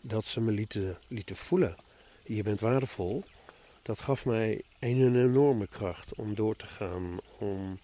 dat 0.00 0.24
ze 0.24 0.40
me 0.40 0.52
lieten, 0.52 0.98
lieten 1.08 1.36
voelen, 1.36 1.76
je 2.24 2.42
bent 2.42 2.60
waardevol, 2.60 3.24
dat 3.82 4.00
gaf 4.00 4.24
mij 4.24 4.62
een 4.78 5.16
enorme 5.16 5.66
kracht 5.66 6.14
om 6.14 6.34
door 6.34 6.56
te 6.56 6.66
gaan, 6.66 7.18
om 7.38 7.78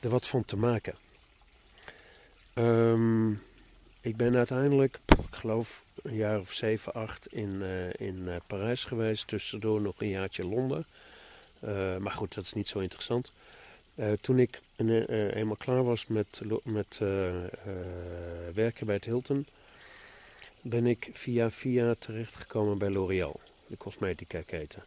er 0.00 0.08
wat 0.08 0.26
van 0.26 0.44
te 0.44 0.56
maken. 0.56 0.94
Um, 2.54 3.42
ik 4.08 4.16
ben 4.16 4.36
uiteindelijk, 4.36 4.98
ik 5.06 5.34
geloof 5.34 5.84
een 6.02 6.14
jaar 6.14 6.40
of 6.40 6.52
zeven, 6.52 6.94
acht 6.94 7.32
in, 7.32 7.54
uh, 7.60 7.92
in 7.92 8.16
uh, 8.16 8.36
Parijs 8.46 8.84
geweest. 8.84 9.26
Tussendoor 9.26 9.80
nog 9.80 9.94
een 9.98 10.08
jaartje 10.08 10.46
Londen. 10.46 10.86
Uh, 11.64 11.96
maar 11.96 12.12
goed, 12.12 12.34
dat 12.34 12.44
is 12.44 12.52
niet 12.52 12.68
zo 12.68 12.78
interessant. 12.78 13.32
toen 14.20 14.38
ik 14.38 14.60
eenmaal 14.76 15.56
klaar 15.56 15.84
was 15.84 16.06
met, 16.06 16.42
met 16.64 16.98
werken 18.54 18.86
bij 18.86 18.94
het 18.94 19.04
Hilton, 19.04 19.46
ben 20.60 20.86
ik 20.86 21.08
via 21.12 21.50
via 21.50 21.94
terechtgekomen 21.98 22.78
bij 22.78 22.90
L'Oréal, 22.90 23.40
de 23.66 23.76
cosmetica 23.76 24.42
keten. 24.46 24.82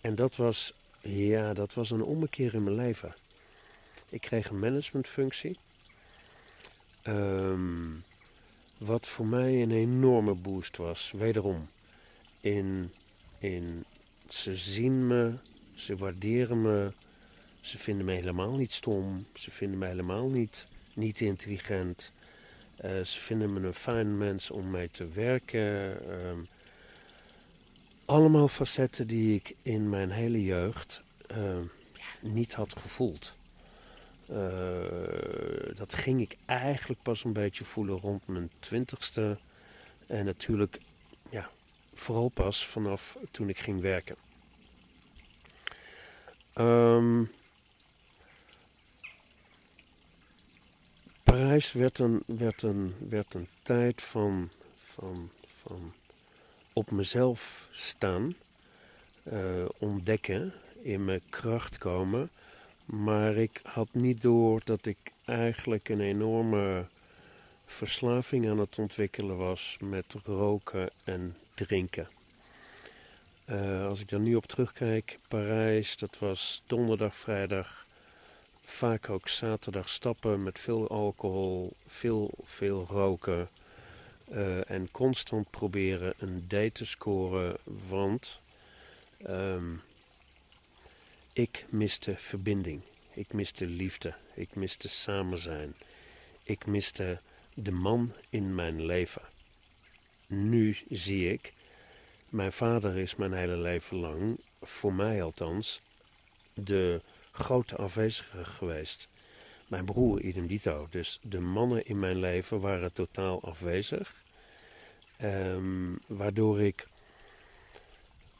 En 0.00 0.14
dat 0.14 0.36
was, 0.36 0.72
ja, 1.00 1.52
dat 1.52 1.74
was 1.74 1.90
een 1.90 2.02
ommekeer 2.02 2.54
in 2.54 2.64
mijn 2.64 2.76
leven. 2.76 3.14
Ik 4.08 4.20
kreeg 4.20 4.48
een 4.48 4.58
managementfunctie. 4.58 5.58
Um, 7.06 8.04
wat 8.84 9.06
voor 9.06 9.26
mij 9.26 9.62
een 9.62 9.70
enorme 9.70 10.34
boost 10.34 10.76
was. 10.76 11.12
Wederom. 11.16 11.68
In, 12.40 12.92
in 13.38 13.84
ze 14.26 14.56
zien 14.56 15.06
me, 15.06 15.34
ze 15.74 15.96
waarderen 15.96 16.62
me. 16.62 16.92
Ze 17.60 17.78
vinden 17.78 18.06
me 18.06 18.12
helemaal 18.12 18.56
niet 18.56 18.72
stom. 18.72 19.26
Ze 19.34 19.50
vinden 19.50 19.78
me 19.78 19.86
helemaal 19.86 20.28
niet, 20.28 20.66
niet 20.94 21.20
intelligent. 21.20 22.12
Uh, 22.84 22.90
ze 22.90 23.18
vinden 23.20 23.52
me 23.52 23.60
een 23.60 23.74
fijn 23.74 24.18
mens 24.18 24.50
om 24.50 24.70
mee 24.70 24.90
te 24.90 25.08
werken. 25.08 25.98
Uh, 26.08 26.32
allemaal 28.04 28.48
facetten 28.48 29.06
die 29.06 29.34
ik 29.34 29.56
in 29.62 29.88
mijn 29.88 30.10
hele 30.10 30.42
jeugd 30.42 31.02
uh, 31.36 31.56
niet 32.20 32.54
had 32.54 32.76
gevoeld. 32.78 33.36
Uh, 34.30 35.74
dat 35.74 35.94
ging 35.94 36.20
ik 36.20 36.36
eigenlijk 36.46 37.02
pas 37.02 37.24
een 37.24 37.32
beetje 37.32 37.64
voelen 37.64 37.98
rond 37.98 38.26
mijn 38.26 38.50
twintigste. 38.58 39.38
En 40.06 40.24
natuurlijk, 40.24 40.80
ja, 41.30 41.50
vooral 41.94 42.28
pas 42.28 42.66
vanaf 42.66 43.18
toen 43.30 43.48
ik 43.48 43.58
ging 43.58 43.80
werken. 43.80 44.16
Um, 46.54 47.30
Parijs 51.22 51.72
werd 51.72 51.98
een, 51.98 52.22
werd 52.26 52.62
een, 52.62 52.94
werd 53.08 53.34
een 53.34 53.48
tijd 53.62 54.02
van, 54.02 54.50
van, 54.84 55.30
van 55.62 55.92
op 56.72 56.90
mezelf 56.90 57.68
staan, 57.70 58.34
uh, 59.32 59.64
ontdekken, 59.78 60.52
in 60.82 61.04
mijn 61.04 61.22
kracht 61.30 61.78
komen. 61.78 62.30
Maar 62.84 63.36
ik 63.36 63.60
had 63.62 63.88
niet 63.92 64.22
door 64.22 64.60
dat 64.64 64.86
ik 64.86 64.96
eigenlijk 65.24 65.88
een 65.88 66.00
enorme 66.00 66.86
verslaving 67.66 68.48
aan 68.48 68.58
het 68.58 68.78
ontwikkelen 68.78 69.36
was 69.36 69.76
met 69.80 70.14
roken 70.24 70.90
en 71.04 71.36
drinken. 71.54 72.08
Uh, 73.50 73.86
als 73.86 74.00
ik 74.00 74.08
daar 74.08 74.20
nu 74.20 74.34
op 74.34 74.46
terugkijk, 74.46 75.18
Parijs, 75.28 75.96
dat 75.96 76.18
was 76.18 76.62
donderdag, 76.66 77.16
vrijdag, 77.16 77.86
vaak 78.64 79.10
ook 79.10 79.28
zaterdag 79.28 79.88
stappen 79.88 80.42
met 80.42 80.58
veel 80.58 80.88
alcohol, 80.88 81.72
veel, 81.86 82.30
veel 82.44 82.86
roken 82.88 83.48
uh, 84.32 84.70
en 84.70 84.90
constant 84.90 85.50
proberen 85.50 86.14
een 86.18 86.44
date 86.48 86.72
te 86.72 86.86
scoren, 86.86 87.56
want 87.88 88.40
um, 89.28 89.82
Ik 91.34 91.64
miste 91.70 92.14
verbinding. 92.16 92.82
Ik 93.12 93.32
miste 93.32 93.66
liefde. 93.66 94.14
Ik 94.34 94.54
miste 94.54 94.88
samen 94.88 95.38
zijn. 95.38 95.74
Ik 96.42 96.66
miste 96.66 97.20
de 97.54 97.72
man 97.72 98.12
in 98.28 98.54
mijn 98.54 98.84
leven. 98.84 99.22
Nu 100.26 100.76
zie 100.90 101.32
ik, 101.32 101.52
mijn 102.28 102.52
vader 102.52 102.98
is 102.98 103.16
mijn 103.16 103.32
hele 103.32 103.56
leven 103.56 103.96
lang, 103.96 104.38
voor 104.62 104.94
mij 104.94 105.22
althans, 105.22 105.80
de 106.52 107.00
grote 107.32 107.76
afwezige 107.76 108.44
geweest. 108.44 109.08
Mijn 109.66 109.84
broer 109.84 110.20
idem 110.20 110.46
dito. 110.46 110.86
Dus 110.90 111.18
de 111.22 111.40
mannen 111.40 111.86
in 111.86 111.98
mijn 111.98 112.18
leven 112.18 112.60
waren 112.60 112.92
totaal 112.92 113.42
afwezig. 113.42 114.22
Um, 115.22 115.98
waardoor 116.06 116.60
ik 116.60 116.88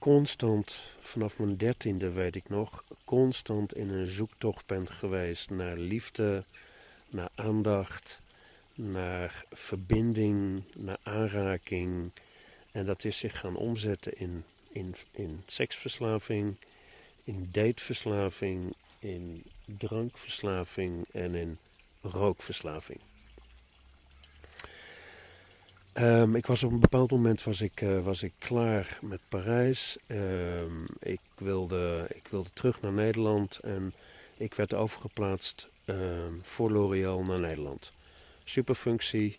constant, 0.04 0.86
vanaf 1.00 1.38
mijn 1.38 1.56
dertiende 1.56 2.10
weet 2.10 2.36
ik 2.36 2.48
nog, 2.48 2.84
constant 3.04 3.74
in 3.74 3.88
een 3.88 4.06
zoektocht 4.06 4.66
ben 4.66 4.88
geweest 4.88 5.50
naar 5.50 5.76
liefde, 5.76 6.44
naar 7.08 7.28
aandacht, 7.34 8.20
naar 8.74 9.44
verbinding, 9.52 10.62
naar 10.76 10.96
aanraking. 11.02 12.10
En 12.72 12.84
dat 12.84 13.04
is 13.04 13.18
zich 13.18 13.38
gaan 13.38 13.56
omzetten 13.56 14.18
in, 14.18 14.44
in, 14.72 14.94
in 15.10 15.42
seksverslaving, 15.46 16.56
in 17.24 17.48
dateverslaving, 17.52 18.74
in 18.98 19.42
drankverslaving 19.64 21.06
en 21.12 21.34
in 21.34 21.58
rookverslaving. 22.00 23.00
Um, 26.00 26.36
ik 26.36 26.46
was 26.46 26.62
op 26.62 26.72
een 26.72 26.80
bepaald 26.80 27.10
moment 27.10 27.42
was 27.42 27.60
ik, 27.60 27.80
uh, 27.80 28.00
was 28.00 28.22
ik 28.22 28.32
klaar 28.38 28.98
met 29.02 29.20
Parijs. 29.28 29.96
Um, 30.08 30.86
ik, 30.98 31.20
wilde, 31.38 32.06
ik 32.14 32.26
wilde 32.30 32.52
terug 32.52 32.80
naar 32.80 32.92
Nederland 32.92 33.58
en 33.58 33.94
ik 34.36 34.54
werd 34.54 34.74
overgeplaatst 34.74 35.68
um, 35.84 36.40
voor 36.42 36.70
L'Oréal 36.70 37.22
naar 37.22 37.40
Nederland. 37.40 37.92
Superfunctie. 38.44 39.38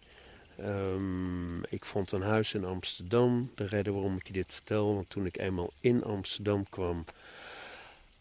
ik 1.70 1.86
vond 1.86 2.12
een 2.12 2.22
huis 2.22 2.54
in 2.54 2.65
Amsterdam. 2.65 3.52
De 3.56 3.65
reden 3.65 3.94
waarom 3.94 4.15
ik 4.15 4.28
je 4.28 4.34
dit 4.34 4.54
vertel, 4.54 4.96
want 4.96 5.10
toen 5.10 5.26
ik 5.26 5.38
eenmaal 5.38 5.72
in 5.80 6.04
Amsterdam 6.04 6.70
kwam, 6.70 7.06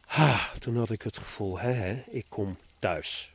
ha, 0.01 0.51
toen 0.59 0.77
had 0.77 0.90
ik 0.90 1.03
het 1.03 1.18
gevoel, 1.18 1.59
hè, 1.59 1.73
hè, 1.73 2.03
ik 2.11 2.25
kom 2.29 2.57
thuis. 2.79 3.33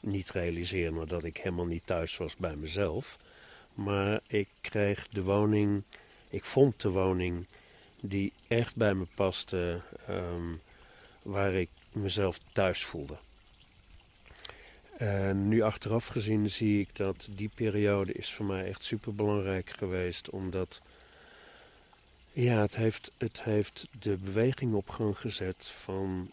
Niet 0.00 0.30
realiseren 0.30 1.08
dat 1.08 1.24
ik 1.24 1.36
helemaal 1.36 1.66
niet 1.66 1.86
thuis 1.86 2.16
was 2.16 2.36
bij 2.36 2.56
mezelf. 2.56 3.16
Maar 3.76 4.20
ik 4.26 4.48
kreeg 4.60 5.08
de 5.08 5.22
woning, 5.22 5.82
ik 6.28 6.44
vond 6.44 6.80
de 6.80 6.88
woning 6.88 7.46
die 8.00 8.32
echt 8.48 8.76
bij 8.76 8.94
me 8.94 9.06
paste, 9.14 9.80
ehm, 10.06 10.54
waar 11.22 11.54
ik 11.54 11.68
mezelf 11.92 12.40
thuis 12.52 12.84
voelde. 12.84 13.16
En 14.96 15.48
nu 15.48 15.60
achteraf 15.60 16.06
gezien 16.06 16.50
zie 16.50 16.80
ik 16.80 16.96
dat 16.96 17.28
die 17.30 17.50
periode 17.54 18.12
is 18.12 18.32
voor 18.32 18.46
mij 18.46 18.64
echt 18.68 18.84
super 18.84 19.14
belangrijk 19.14 19.70
geweest, 19.70 20.30
omdat 20.30 20.80
ja, 22.32 22.60
het 22.60 22.76
heeft, 22.76 23.12
het 23.16 23.42
heeft 23.42 23.88
de 23.98 24.16
beweging 24.16 24.74
op 24.74 24.88
gang 24.90 25.18
gezet 25.18 25.66
van 25.66 26.30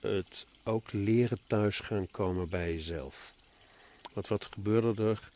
het 0.00 0.46
ook 0.62 0.92
leren 0.92 1.38
thuis 1.46 1.78
gaan 1.78 2.10
komen 2.10 2.48
bij 2.48 2.72
jezelf. 2.72 3.32
Want 4.12 4.28
wat 4.28 4.48
gebeurde 4.52 5.04
er? 5.04 5.30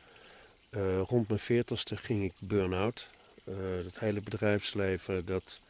Uh, 0.77 1.01
rond 1.01 1.29
mijn 1.29 1.41
veertigste 1.41 1.97
ging 1.97 2.25
ik 2.25 2.33
burn-out. 2.39 3.11
Uh, 3.45 3.55
het 3.85 3.99
hele 4.01 4.21
bedrijfsleven, 4.21 5.25
dat, 5.25 5.61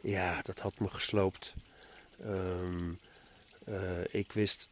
ja, 0.00 0.42
dat 0.42 0.58
had 0.58 0.78
me 0.78 0.88
gesloopt. 0.88 1.54
Um, 2.24 2.98
uh, 3.68 4.04
ik 4.10 4.32
wist 4.32 4.68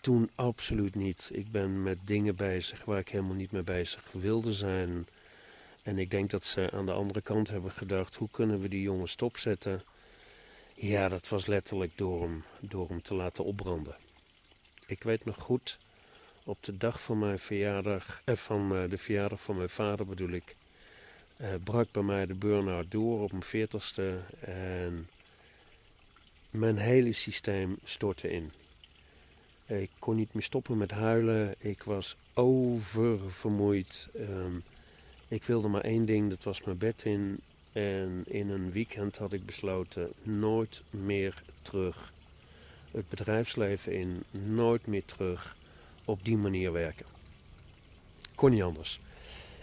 toen 0.00 0.30
absoluut 0.34 0.94
niet. 0.94 1.30
Ik 1.32 1.50
ben 1.50 1.82
met 1.82 1.98
dingen 2.04 2.36
bezig 2.36 2.84
waar 2.84 2.98
ik 2.98 3.08
helemaal 3.08 3.34
niet 3.34 3.52
mee 3.52 3.62
bezig 3.62 4.04
wilde 4.12 4.52
zijn. 4.52 5.06
En 5.82 5.98
ik 5.98 6.10
denk 6.10 6.30
dat 6.30 6.44
ze 6.44 6.70
aan 6.70 6.86
de 6.86 6.92
andere 6.92 7.20
kant 7.20 7.48
hebben 7.48 7.70
gedacht: 7.70 8.16
hoe 8.16 8.28
kunnen 8.30 8.60
we 8.60 8.68
die 8.68 8.82
jongen 8.82 9.08
stopzetten? 9.08 9.82
Ja, 10.74 11.08
dat 11.08 11.28
was 11.28 11.46
letterlijk 11.46 11.92
door 11.94 12.22
hem, 12.22 12.44
door 12.60 12.88
hem 12.88 13.02
te 13.02 13.14
laten 13.14 13.44
opbranden. 13.44 13.96
Ik 14.86 15.02
weet 15.02 15.24
nog 15.24 15.36
goed 15.36 15.78
op 16.44 16.58
de 16.60 16.76
dag 16.76 17.02
van 17.02 17.18
mijn 17.18 17.38
verjaardag, 17.38 18.22
eh, 18.24 18.34
van 18.34 18.76
uh, 18.76 18.90
de 18.90 18.98
verjaardag 18.98 19.40
van 19.40 19.56
mijn 19.56 19.68
vader 19.68 20.06
bedoel 20.06 20.30
ik, 20.30 20.56
uh, 21.36 21.48
brak 21.64 21.88
bij 21.90 22.02
mij 22.02 22.26
de 22.26 22.34
burn-out 22.34 22.90
door 22.90 23.22
op 23.22 23.30
mijn 23.30 23.42
veertigste 23.42 24.18
en 24.40 25.08
mijn 26.50 26.76
hele 26.76 27.12
systeem 27.12 27.78
stortte 27.84 28.30
in. 28.30 28.52
Ik 29.66 29.90
kon 29.98 30.16
niet 30.16 30.34
meer 30.34 30.42
stoppen 30.42 30.78
met 30.78 30.90
huilen, 30.90 31.54
ik 31.58 31.82
was 31.82 32.16
oververmoeid. 32.34 34.08
Um, 34.16 34.62
ik 35.28 35.44
wilde 35.44 35.68
maar 35.68 35.80
één 35.80 36.04
ding, 36.04 36.30
dat 36.30 36.42
was 36.42 36.64
mijn 36.64 36.78
bed 36.78 37.04
in. 37.04 37.40
En 37.72 38.22
in 38.26 38.50
een 38.50 38.72
weekend 38.72 39.18
had 39.18 39.32
ik 39.32 39.46
besloten 39.46 40.12
nooit 40.22 40.82
meer 40.90 41.42
terug 41.62 42.12
het 42.90 43.08
bedrijfsleven 43.08 43.92
in, 43.92 44.22
nooit 44.30 44.86
meer 44.86 45.04
terug 45.04 45.56
op 46.04 46.24
die 46.24 46.36
manier 46.36 46.72
werken. 46.72 47.06
Kon 48.34 48.50
niet 48.50 48.62
anders. 48.62 49.00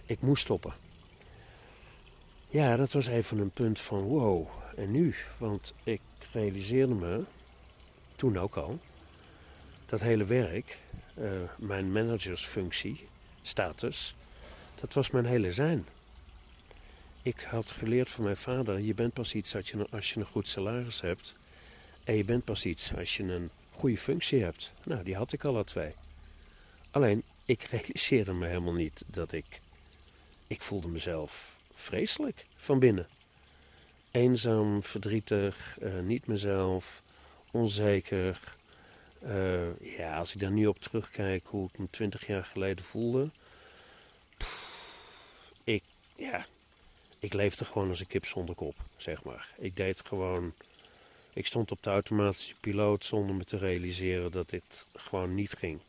Ik 0.06 0.21
moest 0.21 0.43
stoppen. 0.43 0.73
Ja, 2.49 2.75
dat 2.75 2.91
was 2.91 3.08
even 3.08 3.38
een 3.38 3.52
punt 3.52 3.80
van 3.80 4.02
wow, 4.02 4.47
en 4.75 4.91
nu? 4.91 5.15
Want 5.38 5.73
ik 5.84 6.02
realiseerde 6.32 6.93
me, 6.93 7.23
toen 8.15 8.38
ook 8.38 8.56
al, 8.56 8.80
dat 9.86 10.02
hele 10.02 10.25
werk, 10.25 10.80
uh, 11.17 11.30
mijn 11.58 11.91
managersfunctie, 11.91 13.08
status, 13.41 14.15
dat 14.75 14.93
was 14.93 15.10
mijn 15.10 15.25
hele 15.25 15.54
zijn. 15.54 15.86
Ik 17.21 17.39
had 17.41 17.71
geleerd 17.71 18.10
van 18.10 18.23
mijn 18.23 18.38
vader, 18.38 18.80
je 18.80 18.93
bent 18.93 19.13
pas 19.13 19.34
iets 19.34 19.56
als 19.56 19.69
je, 19.69 19.88
als 19.91 20.13
je 20.13 20.19
een 20.19 20.25
goed 20.25 20.47
salaris 20.47 21.02
hebt. 21.02 21.36
En 22.04 22.15
je 22.15 22.23
bent 22.23 22.43
pas 22.43 22.65
iets 22.65 22.93
als 22.95 23.17
je 23.17 23.23
een 23.23 23.49
goede 23.71 23.97
functie 23.97 24.43
hebt. 24.43 24.73
Nou, 24.84 25.04
die 25.04 25.15
had 25.15 25.34
ik 25.34 25.43
al 25.43 25.63
twee. 25.63 25.93
Alleen, 26.91 27.23
ik 27.45 27.63
realiseerde 27.63 28.34
me 28.34 28.47
helemaal 28.47 28.73
niet 28.73 29.04
dat 29.08 29.32
ik... 29.32 29.62
Ik 30.47 30.62
voelde 30.62 30.88
mezelf 30.88 31.60
vreselijk 31.73 32.45
van 32.56 32.80
binnen. 32.80 33.08
Eenzaam, 34.12 34.84
verdrietig, 34.84 35.78
uh, 35.82 35.99
niet 35.99 36.28
mezelf, 36.28 37.04
onzeker. 37.52 38.56
Uh, 39.23 39.80
ja, 39.97 40.17
als 40.17 40.34
ik 40.34 40.39
daar 40.39 40.52
nu 40.52 40.67
op 40.67 40.80
terugkijk 40.80 41.45
hoe 41.47 41.67
ik 41.67 41.78
me 41.78 41.88
twintig 41.89 42.28
jaar 42.28 42.45
geleden 42.45 42.86
voelde... 42.86 43.30
Ik, 45.63 45.84
ja, 46.15 46.45
ik 47.19 47.34
leefde 47.34 47.65
gewoon 47.65 47.89
als 47.89 47.99
een 47.99 48.08
kip 48.08 48.25
zonder 48.25 48.56
kop, 48.56 48.75
zeg 48.97 49.23
maar. 49.23 49.54
Ik 49.58 49.75
deed 49.75 50.02
gewoon... 50.06 50.54
Ik 51.34 51.45
stond 51.45 51.71
op 51.71 51.84
de 51.84 51.89
automatische 51.89 52.56
piloot 52.60 53.06
zonder 53.06 53.36
me 53.36 53.43
te 53.43 53.58
realiseren 53.58 54.32
dat 54.32 54.49
dit 54.49 54.88
gewoon 54.95 55.36
niet 55.36 55.54
ging. 55.54 55.80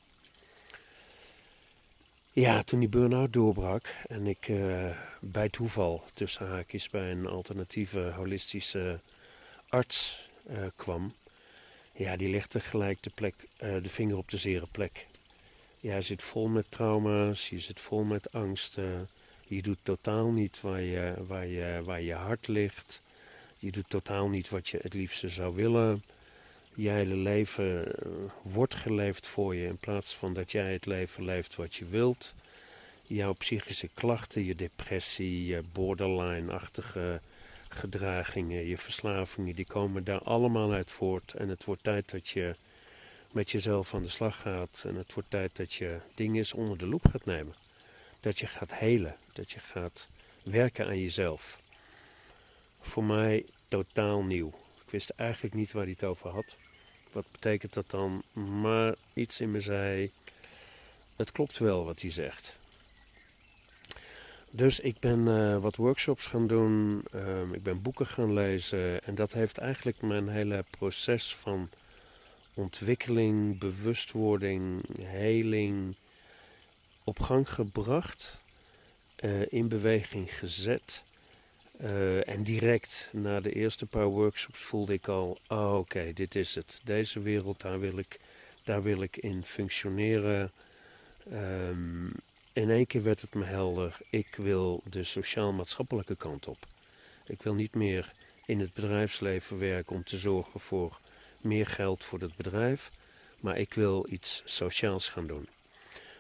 Ja, 2.32 2.62
toen 2.62 2.80
die 2.80 2.88
burn-out 2.88 3.32
doorbrak 3.32 3.94
en 4.08 4.26
ik 4.26 4.48
uh, 4.48 4.96
bij 5.20 5.48
toeval 5.48 6.04
tussen 6.14 6.46
haakjes 6.46 6.90
bij 6.90 7.10
een 7.10 7.26
alternatieve 7.26 8.12
holistische 8.16 9.00
arts 9.68 10.28
uh, 10.50 10.58
kwam, 10.76 11.14
ja, 11.92 12.16
die 12.16 12.28
legde 12.28 12.60
gelijk 12.60 13.02
de, 13.02 13.10
plek, 13.14 13.34
uh, 13.62 13.82
de 13.82 13.88
vinger 13.88 14.16
op 14.16 14.28
de 14.28 14.36
zere 14.36 14.66
plek. 14.70 15.06
Ja, 15.80 15.94
je 15.94 16.02
zit 16.02 16.22
vol 16.22 16.48
met 16.48 16.70
trauma's, 16.70 17.48
je 17.48 17.58
zit 17.58 17.80
vol 17.80 18.04
met 18.04 18.32
angsten, 18.32 19.08
je 19.46 19.62
doet 19.62 19.78
totaal 19.82 20.30
niet 20.30 20.60
waar 20.60 20.82
je, 20.82 21.14
waar 21.26 21.46
je, 21.46 21.80
waar 21.84 22.00
je 22.00 22.14
hart 22.14 22.48
ligt, 22.48 23.02
je 23.56 23.70
doet 23.70 23.88
totaal 23.88 24.28
niet 24.28 24.48
wat 24.48 24.68
je 24.68 24.78
het 24.82 24.94
liefste 24.94 25.28
zou 25.28 25.54
willen 25.54 26.02
je 26.74 26.88
hele 26.88 27.14
leven 27.14 27.94
eh, 27.94 28.10
wordt 28.42 28.74
geleefd 28.74 29.26
voor 29.26 29.54
je 29.54 29.66
in 29.66 29.78
plaats 29.78 30.16
van 30.16 30.34
dat 30.34 30.52
jij 30.52 30.72
het 30.72 30.86
leven 30.86 31.24
leeft 31.24 31.56
wat 31.56 31.74
je 31.74 31.84
wilt. 31.84 32.34
Jouw 33.02 33.32
psychische 33.32 33.88
klachten, 33.94 34.44
je 34.44 34.54
depressie, 34.54 35.46
je 35.46 35.62
borderline-achtige 35.72 37.20
gedragingen, 37.68 38.66
je 38.66 38.78
verslavingen, 38.78 39.54
die 39.54 39.66
komen 39.66 40.04
daar 40.04 40.22
allemaal 40.22 40.72
uit 40.72 40.90
voort. 40.90 41.32
En 41.32 41.48
het 41.48 41.64
wordt 41.64 41.82
tijd 41.82 42.10
dat 42.10 42.28
je 42.28 42.54
met 43.30 43.50
jezelf 43.50 43.94
aan 43.94 44.02
de 44.02 44.08
slag 44.08 44.40
gaat. 44.40 44.84
En 44.86 44.94
het 44.94 45.14
wordt 45.14 45.30
tijd 45.30 45.56
dat 45.56 45.74
je 45.74 45.98
dingen 46.14 46.36
eens 46.36 46.52
onder 46.52 46.78
de 46.78 46.86
loep 46.86 47.08
gaat 47.10 47.24
nemen. 47.24 47.54
Dat 48.20 48.38
je 48.38 48.46
gaat 48.46 48.74
helen, 48.74 49.16
dat 49.32 49.50
je 49.50 49.58
gaat 49.58 50.08
werken 50.42 50.86
aan 50.86 51.00
jezelf. 51.00 51.60
Voor 52.80 53.04
mij 53.04 53.44
totaal 53.68 54.22
nieuw. 54.22 54.52
Ik 54.84 54.90
wist 54.90 55.10
eigenlijk 55.10 55.54
niet 55.54 55.72
waar 55.72 55.82
hij 55.82 55.92
het 55.92 56.04
over 56.04 56.30
had. 56.30 56.56
Wat 57.12 57.24
betekent 57.32 57.74
dat 57.74 57.90
dan? 57.90 58.22
Maar 58.32 58.94
iets 59.14 59.40
in 59.40 59.50
me 59.50 59.60
zei: 59.60 60.10
het 61.16 61.32
klopt 61.32 61.58
wel 61.58 61.84
wat 61.84 62.00
hij 62.00 62.10
zegt. 62.10 62.58
Dus 64.50 64.80
ik 64.80 64.98
ben 64.98 65.26
uh, 65.26 65.58
wat 65.58 65.76
workshops 65.76 66.26
gaan 66.26 66.46
doen, 66.46 67.04
um, 67.14 67.54
ik 67.54 67.62
ben 67.62 67.82
boeken 67.82 68.06
gaan 68.06 68.32
lezen 68.32 69.04
en 69.04 69.14
dat 69.14 69.32
heeft 69.32 69.58
eigenlijk 69.58 70.02
mijn 70.02 70.28
hele 70.28 70.64
proces 70.70 71.34
van 71.34 71.68
ontwikkeling, 72.54 73.58
bewustwording, 73.58 74.82
heling 75.02 75.94
op 77.04 77.20
gang 77.20 77.50
gebracht, 77.50 78.38
uh, 79.20 79.52
in 79.52 79.68
beweging 79.68 80.38
gezet. 80.38 81.04
Uh, 81.82 82.28
en 82.28 82.42
direct 82.42 83.08
na 83.12 83.40
de 83.40 83.52
eerste 83.52 83.86
paar 83.86 84.06
workshops 84.06 84.60
voelde 84.60 84.92
ik 84.92 85.08
al, 85.08 85.38
oh, 85.48 85.78
oké, 85.78 86.12
dit 86.12 86.34
is 86.34 86.54
het. 86.54 86.80
Deze 86.84 87.20
wereld, 87.20 87.60
daar 87.60 87.80
wil 87.80 87.98
ik, 87.98 88.20
daar 88.64 88.82
wil 88.82 89.02
ik 89.02 89.16
in 89.16 89.44
functioneren. 89.44 90.52
Um, 91.32 92.12
in 92.52 92.70
één 92.70 92.86
keer 92.86 93.02
werd 93.02 93.20
het 93.20 93.34
me 93.34 93.44
helder, 93.44 93.96
ik 94.10 94.34
wil 94.36 94.82
de 94.90 95.04
sociaal-maatschappelijke 95.04 96.16
kant 96.16 96.48
op. 96.48 96.66
Ik 97.26 97.42
wil 97.42 97.54
niet 97.54 97.74
meer 97.74 98.12
in 98.46 98.60
het 98.60 98.72
bedrijfsleven 98.72 99.58
werken 99.58 99.96
om 99.96 100.04
te 100.04 100.18
zorgen 100.18 100.60
voor 100.60 101.00
meer 101.38 101.66
geld 101.66 102.04
voor 102.04 102.20
het 102.20 102.36
bedrijf, 102.36 102.90
maar 103.40 103.58
ik 103.58 103.74
wil 103.74 104.06
iets 104.08 104.42
sociaals 104.44 105.08
gaan 105.08 105.26
doen. 105.26 105.48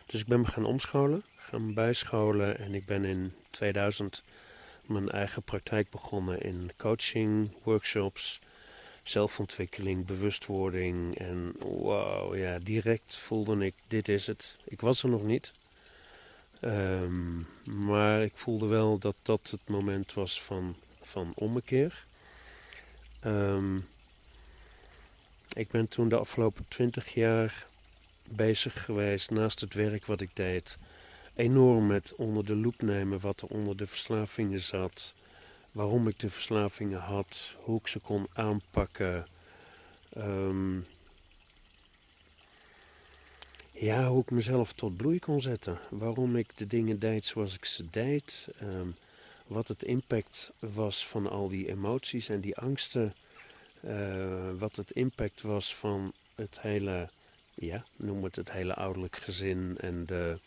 Dus 0.06 0.20
ik 0.20 0.26
ben 0.26 0.40
me 0.40 0.46
gaan 0.46 0.64
omscholen, 0.64 1.22
gaan 1.36 1.74
bijscholen 1.74 2.58
en 2.58 2.74
ik 2.74 2.86
ben 2.86 3.04
in 3.04 3.32
2000 3.50 4.22
mijn 4.90 5.08
eigen 5.08 5.42
praktijk 5.42 5.90
begonnen 5.90 6.40
in 6.40 6.70
coaching, 6.76 7.52
workshops, 7.62 8.40
zelfontwikkeling, 9.02 10.06
bewustwording. 10.06 11.14
En 11.18 11.54
wow, 11.58 12.36
ja, 12.36 12.58
direct 12.58 13.14
voelde 13.16 13.64
ik, 13.64 13.74
dit 13.86 14.08
is 14.08 14.26
het. 14.26 14.56
Ik 14.64 14.80
was 14.80 15.02
er 15.02 15.08
nog 15.08 15.22
niet. 15.22 15.52
Um, 16.60 17.46
maar 17.64 18.22
ik 18.22 18.32
voelde 18.34 18.66
wel 18.66 18.98
dat 18.98 19.16
dat 19.22 19.48
het 19.50 19.68
moment 19.68 20.14
was 20.14 20.42
van, 20.42 20.76
van 21.02 21.32
ommekeer. 21.34 22.04
Um, 23.26 23.88
ik 25.52 25.68
ben 25.68 25.88
toen 25.88 26.08
de 26.08 26.16
afgelopen 26.18 26.64
twintig 26.68 27.14
jaar 27.14 27.66
bezig 28.24 28.84
geweest, 28.84 29.30
naast 29.30 29.60
het 29.60 29.74
werk 29.74 30.06
wat 30.06 30.20
ik 30.20 30.30
deed, 30.32 30.78
enorm 31.34 31.86
met 31.86 32.14
onder 32.16 32.44
de 32.44 32.56
loep 32.56 32.82
nemen 32.82 33.20
wat 33.20 33.40
er 33.40 33.48
onder 33.48 33.76
de 33.76 33.86
verslavingen 33.86 34.60
zat, 34.60 35.14
waarom 35.72 36.08
ik 36.08 36.18
de 36.18 36.30
verslavingen 36.30 37.00
had, 37.00 37.56
hoe 37.58 37.78
ik 37.78 37.86
ze 37.86 37.98
kon 37.98 38.26
aanpakken. 38.32 39.26
Um, 40.16 40.86
ja, 43.72 44.08
hoe 44.08 44.22
ik 44.22 44.30
mezelf 44.30 44.72
tot 44.72 44.96
bloei 44.96 45.18
kon 45.18 45.40
zetten. 45.40 45.78
Waarom 45.90 46.36
ik 46.36 46.56
de 46.56 46.66
dingen 46.66 46.98
deed 46.98 47.24
zoals 47.24 47.54
ik 47.54 47.64
ze 47.64 47.90
deed. 47.90 48.48
Um, 48.62 48.96
wat 49.46 49.68
het 49.68 49.82
impact 49.82 50.52
was 50.58 51.06
van 51.06 51.30
al 51.30 51.48
die 51.48 51.68
emoties 51.68 52.28
en 52.28 52.40
die 52.40 52.56
angsten. 52.56 53.12
Uh, 53.84 54.50
wat 54.58 54.76
het 54.76 54.90
impact 54.90 55.42
was 55.42 55.76
van 55.76 56.12
het 56.34 56.60
hele, 56.60 57.08
ja, 57.54 57.84
noem 57.96 58.24
het 58.24 58.36
het 58.36 58.52
hele 58.52 58.74
ouderlijk 58.74 59.16
gezin 59.16 59.76
en 59.80 60.06
de, 60.06 60.38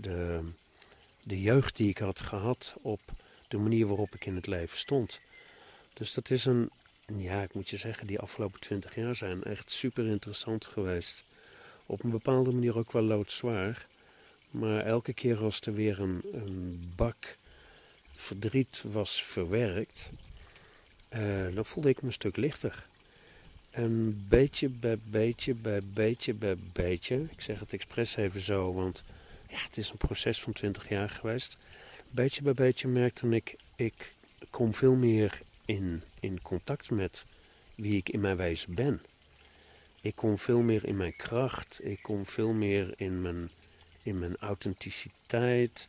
de, 0.00 0.40
de 1.22 1.40
jeugd 1.40 1.76
die 1.76 1.88
ik 1.88 1.98
had 1.98 2.20
gehad 2.20 2.76
op 2.82 3.00
de 3.48 3.58
manier 3.58 3.86
waarop 3.86 4.14
ik 4.14 4.26
in 4.26 4.34
het 4.34 4.46
leven 4.46 4.78
stond. 4.78 5.20
Dus 5.92 6.12
dat 6.12 6.30
is 6.30 6.44
een, 6.44 6.70
ja, 7.16 7.42
ik 7.42 7.54
moet 7.54 7.68
je 7.68 7.76
zeggen, 7.76 8.06
die 8.06 8.18
afgelopen 8.18 8.60
twintig 8.60 8.94
jaar 8.94 9.16
zijn 9.16 9.42
echt 9.42 9.70
super 9.70 10.06
interessant 10.06 10.66
geweest 10.66 11.24
op 11.86 12.04
een 12.04 12.10
bepaalde 12.10 12.52
manier 12.52 12.78
ook 12.78 12.92
wel 12.92 13.02
loodzwaar. 13.02 13.86
Maar 14.50 14.80
elke 14.84 15.12
keer 15.12 15.38
als 15.42 15.60
er 15.60 15.74
weer 15.74 16.00
een, 16.00 16.92
bak 16.96 17.36
verdriet 18.12 18.84
was 18.92 19.22
verwerkt, 19.22 20.10
uh, 21.14 21.54
dan 21.54 21.64
voelde 21.64 21.88
ik 21.88 22.00
me 22.00 22.06
een 22.06 22.12
stuk 22.12 22.36
lichter. 22.36 22.86
En 23.70 24.24
beetje 24.28 24.68
bij 24.68 24.98
beetje 25.04 25.54
bij 25.54 25.80
beetje 25.92 26.34
bij 26.34 26.56
beetje, 26.72 27.28
ik 27.30 27.40
zeg 27.40 27.60
het 27.60 27.72
expres 27.72 28.16
even 28.16 28.40
zo, 28.40 28.72
want 28.72 29.04
ja, 29.48 29.58
het 29.58 29.76
is 29.76 29.90
een 29.90 29.96
proces 29.96 30.40
van 30.40 30.52
20 30.52 30.88
jaar 30.88 31.10
geweest. 31.10 31.56
Beetje 32.10 32.42
bij 32.42 32.54
beetje 32.54 32.88
merkte 32.88 33.28
ik, 33.28 33.56
ik 33.76 34.12
kom 34.50 34.74
veel 34.74 34.94
meer 34.94 35.40
in, 35.64 36.02
in 36.20 36.42
contact 36.42 36.90
met 36.90 37.24
wie 37.74 37.96
ik 37.96 38.08
in 38.08 38.20
mijn 38.20 38.36
wezen 38.36 38.74
ben. 38.74 39.02
Ik 40.00 40.14
kom 40.14 40.38
veel 40.38 40.60
meer 40.60 40.84
in 40.84 40.96
mijn 40.96 41.16
kracht. 41.16 41.80
Ik 41.82 42.02
kom 42.02 42.26
veel 42.26 42.52
meer 42.52 42.94
in 42.96 43.22
mijn, 43.22 43.50
in 44.02 44.18
mijn 44.18 44.36
authenticiteit. 44.36 45.88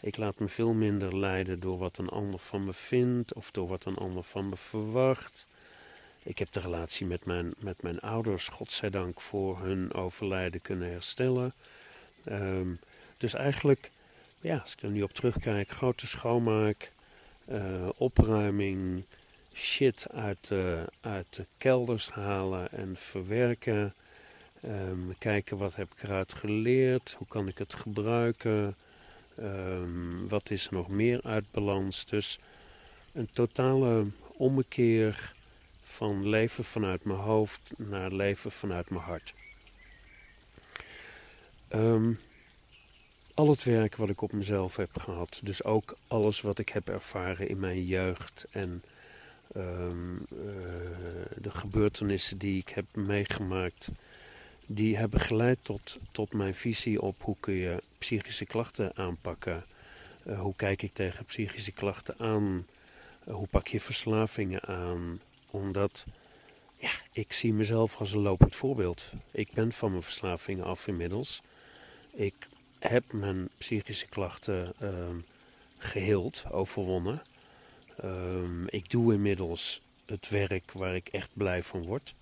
Ik 0.00 0.16
laat 0.16 0.38
me 0.38 0.48
veel 0.48 0.72
minder 0.72 1.18
leiden 1.18 1.60
door 1.60 1.78
wat 1.78 1.98
een 1.98 2.08
ander 2.08 2.38
van 2.38 2.64
me 2.64 2.72
vindt 2.72 3.34
of 3.34 3.50
door 3.50 3.68
wat 3.68 3.84
een 3.84 3.96
ander 3.96 4.22
van 4.22 4.48
me 4.48 4.56
verwacht. 4.56 5.46
Ik 6.22 6.38
heb 6.38 6.52
de 6.52 6.60
relatie 6.60 7.06
met 7.06 7.24
mijn, 7.24 7.54
met 7.58 7.82
mijn 7.82 8.00
ouders, 8.00 8.48
godzijdank, 8.48 9.20
voor 9.20 9.58
hun 9.58 9.92
overlijden 9.92 10.62
kunnen 10.62 10.90
herstellen. 10.90 11.54
Um, 12.24 12.78
dus 13.20 13.34
eigenlijk, 13.34 13.90
ja, 14.40 14.56
als 14.56 14.72
ik 14.72 14.82
er 14.82 14.90
nu 14.90 15.02
op 15.02 15.12
terugkijk, 15.12 15.70
grote 15.70 16.06
schoonmaak, 16.06 16.92
uh, 17.48 17.88
opruiming, 17.96 19.04
shit 19.52 20.06
uit 20.10 20.52
uit 21.00 21.26
de 21.30 21.46
kelders 21.58 22.10
halen 22.10 22.72
en 22.72 22.96
verwerken. 22.96 23.94
Um, 24.64 25.14
kijken 25.18 25.56
wat 25.56 25.76
heb 25.76 25.92
ik 25.96 26.02
eruit 26.02 26.34
geleerd, 26.34 27.14
hoe 27.18 27.26
kan 27.26 27.48
ik 27.48 27.58
het 27.58 27.74
gebruiken, 27.74 28.76
um, 29.38 30.28
wat 30.28 30.50
is 30.50 30.66
er 30.66 30.72
nog 30.72 30.88
meer 30.88 31.20
uit 31.22 31.44
balans. 31.50 32.06
Dus 32.06 32.38
een 33.12 33.28
totale 33.32 34.06
ommekeer 34.36 35.32
van 35.82 36.28
leven 36.28 36.64
vanuit 36.64 37.04
mijn 37.04 37.18
hoofd 37.18 37.60
naar 37.76 38.12
leven 38.12 38.52
vanuit 38.52 38.90
mijn 38.90 39.02
hart. 39.02 39.34
Um, 41.74 42.18
al 43.40 43.48
het 43.48 43.64
werk 43.64 43.96
wat 43.96 44.08
ik 44.08 44.20
op 44.20 44.32
mezelf 44.32 44.76
heb 44.76 44.98
gehad, 44.98 45.40
dus 45.44 45.64
ook 45.64 45.96
alles 46.06 46.40
wat 46.40 46.58
ik 46.58 46.68
heb 46.68 46.88
ervaren 46.88 47.48
in 47.48 47.58
mijn 47.58 47.84
jeugd 47.84 48.46
en 48.50 48.82
Um, 49.56 50.26
de 51.36 51.50
gebeurtenissen 51.50 52.38
die 52.38 52.58
ik 52.58 52.68
heb 52.68 52.84
meegemaakt, 52.94 53.90
die 54.66 54.96
hebben 54.96 55.20
geleid 55.20 55.58
tot, 55.62 55.98
tot 56.12 56.32
mijn 56.32 56.54
visie 56.54 57.02
op 57.02 57.22
hoe 57.22 57.36
kun 57.40 57.54
je 57.54 57.82
psychische 57.98 58.44
klachten 58.44 58.96
aanpakken. 58.96 59.64
Uh, 60.26 60.40
hoe 60.40 60.54
kijk 60.56 60.82
ik 60.82 60.92
tegen 60.92 61.24
psychische 61.24 61.72
klachten 61.72 62.14
aan? 62.18 62.66
Uh, 63.28 63.34
hoe 63.34 63.46
pak 63.46 63.66
je 63.66 63.80
verslavingen 63.80 64.62
aan? 64.62 65.20
Omdat 65.50 66.04
ja, 66.76 66.92
ik 67.12 67.32
zie 67.32 67.52
mezelf 67.52 67.98
als 67.98 68.12
een 68.12 68.20
lopend 68.20 68.56
voorbeeld. 68.56 69.12
Ik 69.30 69.52
ben 69.52 69.72
van 69.72 69.90
mijn 69.90 70.02
verslavingen 70.02 70.64
af 70.64 70.86
inmiddels. 70.86 71.42
Ik 72.12 72.34
heb 72.80 73.12
mijn 73.12 73.48
psychische 73.58 74.06
klachten 74.06 74.72
uh, 74.82 74.90
geheeld, 75.78 76.44
overwonnen. 76.50 77.22
Um, 78.04 78.68
ik 78.68 78.90
doe 78.90 79.12
inmiddels 79.12 79.80
het 80.06 80.28
werk 80.28 80.72
waar 80.72 80.94
ik 80.94 81.08
echt 81.08 81.30
blij 81.32 81.62
van 81.62 81.82
word. 81.82 82.14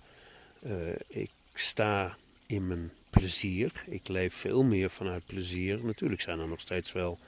Uh, 0.61 0.95
ik 1.07 1.31
sta 1.53 2.17
in 2.45 2.67
mijn 2.67 2.91
plezier. 3.09 3.83
Ik 3.85 4.07
leef 4.07 4.33
veel 4.33 4.63
meer 4.63 4.89
vanuit 4.89 5.25
plezier. 5.25 5.85
Natuurlijk 5.85 6.21
zijn 6.21 6.39
er 6.39 6.47
nog 6.47 6.59
steeds 6.59 6.91
wel 6.91 7.19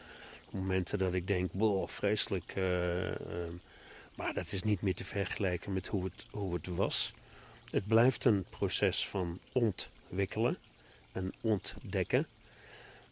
momenten 0.50 0.98
dat 0.98 1.14
ik 1.14 1.28
denk, 1.28 1.52
boh, 1.52 1.88
vreselijk. 1.88 2.56
Uh, 2.56 3.10
uh, 3.10 3.16
maar 4.16 4.34
dat 4.34 4.52
is 4.52 4.64
niet 4.64 4.82
meer 4.82 4.96
te 4.96 5.06
vergelijken 5.06 5.74
met 5.74 5.88
hoe 5.88 6.04
het, 6.04 6.26
hoe 6.32 6.54
het 6.54 6.68
was. 6.68 7.14
Het 7.72 7.88
blijft 7.88 8.26
een 8.26 8.46
proces 8.50 9.08
van 9.08 9.40
ontwikkelen 9.52 10.58
en 11.12 11.34
ontdekken. 11.42 12.28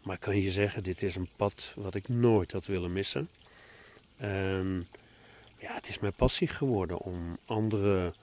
Maar 0.03 0.17
kan 0.17 0.41
je 0.41 0.49
zeggen, 0.49 0.83
dit 0.83 1.01
is 1.03 1.15
een 1.15 1.29
pad 1.35 1.73
wat 1.77 1.95
ik 1.95 2.07
nooit 2.07 2.51
had 2.51 2.65
willen 2.65 2.93
missen. 2.93 3.29
En 4.17 4.87
ja, 5.57 5.73
het 5.73 5.87
is 5.87 5.99
mijn 5.99 6.13
passie 6.13 6.47
geworden 6.47 6.97
om 6.97 7.37
anderen 7.45 8.13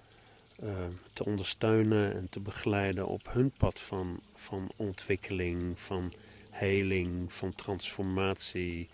uh, 0.63 0.71
te 1.13 1.25
ondersteunen 1.25 2.15
en 2.15 2.29
te 2.29 2.41
begeleiden 2.41 3.07
op 3.07 3.33
hun 3.33 3.51
pad 3.51 3.81
van, 3.81 4.21
van 4.35 4.71
ontwikkeling, 4.77 5.81
van 5.81 6.13
heling, 6.51 7.33
van 7.33 7.55
transformatie, 7.55 8.89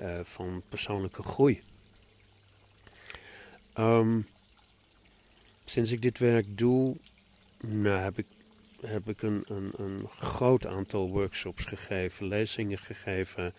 uh, 0.00 0.20
van 0.22 0.62
persoonlijke 0.68 1.22
groei. 1.22 1.62
Um, 3.78 4.26
sinds 5.64 5.92
ik 5.92 6.02
dit 6.02 6.18
werk 6.18 6.58
doe, 6.58 6.96
nou, 7.60 7.98
heb 7.98 8.18
ik, 8.18 8.26
heb 8.86 9.08
ik 9.08 9.22
een, 9.22 9.44
een, 9.76 10.08
groot 10.18 10.66
aantal 10.66 11.08
workshops 11.08 11.64
gegeven, 11.64 12.26
lezingen 12.26 12.78
gegeven. 12.78 13.54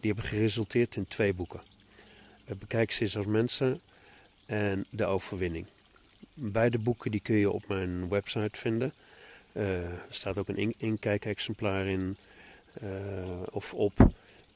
Die 0.00 0.12
hebben 0.12 0.30
geresulteerd 0.30 0.96
in 0.96 1.08
twee 1.08 1.34
boeken. 1.34 1.60
Bekijk 2.58 2.90
ze 2.90 3.02
eens 3.02 3.16
als 3.16 3.26
mensen 3.26 3.80
en 4.46 4.86
De 4.90 5.04
Overwinning. 5.04 5.66
Beide 6.34 6.78
boeken 6.78 7.10
die 7.10 7.20
kun 7.20 7.36
je 7.36 7.50
op 7.50 7.68
mijn 7.68 8.08
website 8.08 8.58
vinden. 8.60 8.92
Uh, 9.52 9.84
er 9.84 10.06
staat 10.08 10.38
ook 10.38 10.48
een 10.48 10.56
in 10.56 10.74
inkijkexemplaar 10.76 11.86
in 11.86 12.16
uh, 12.82 12.88
of 13.50 13.74
op. 13.74 14.10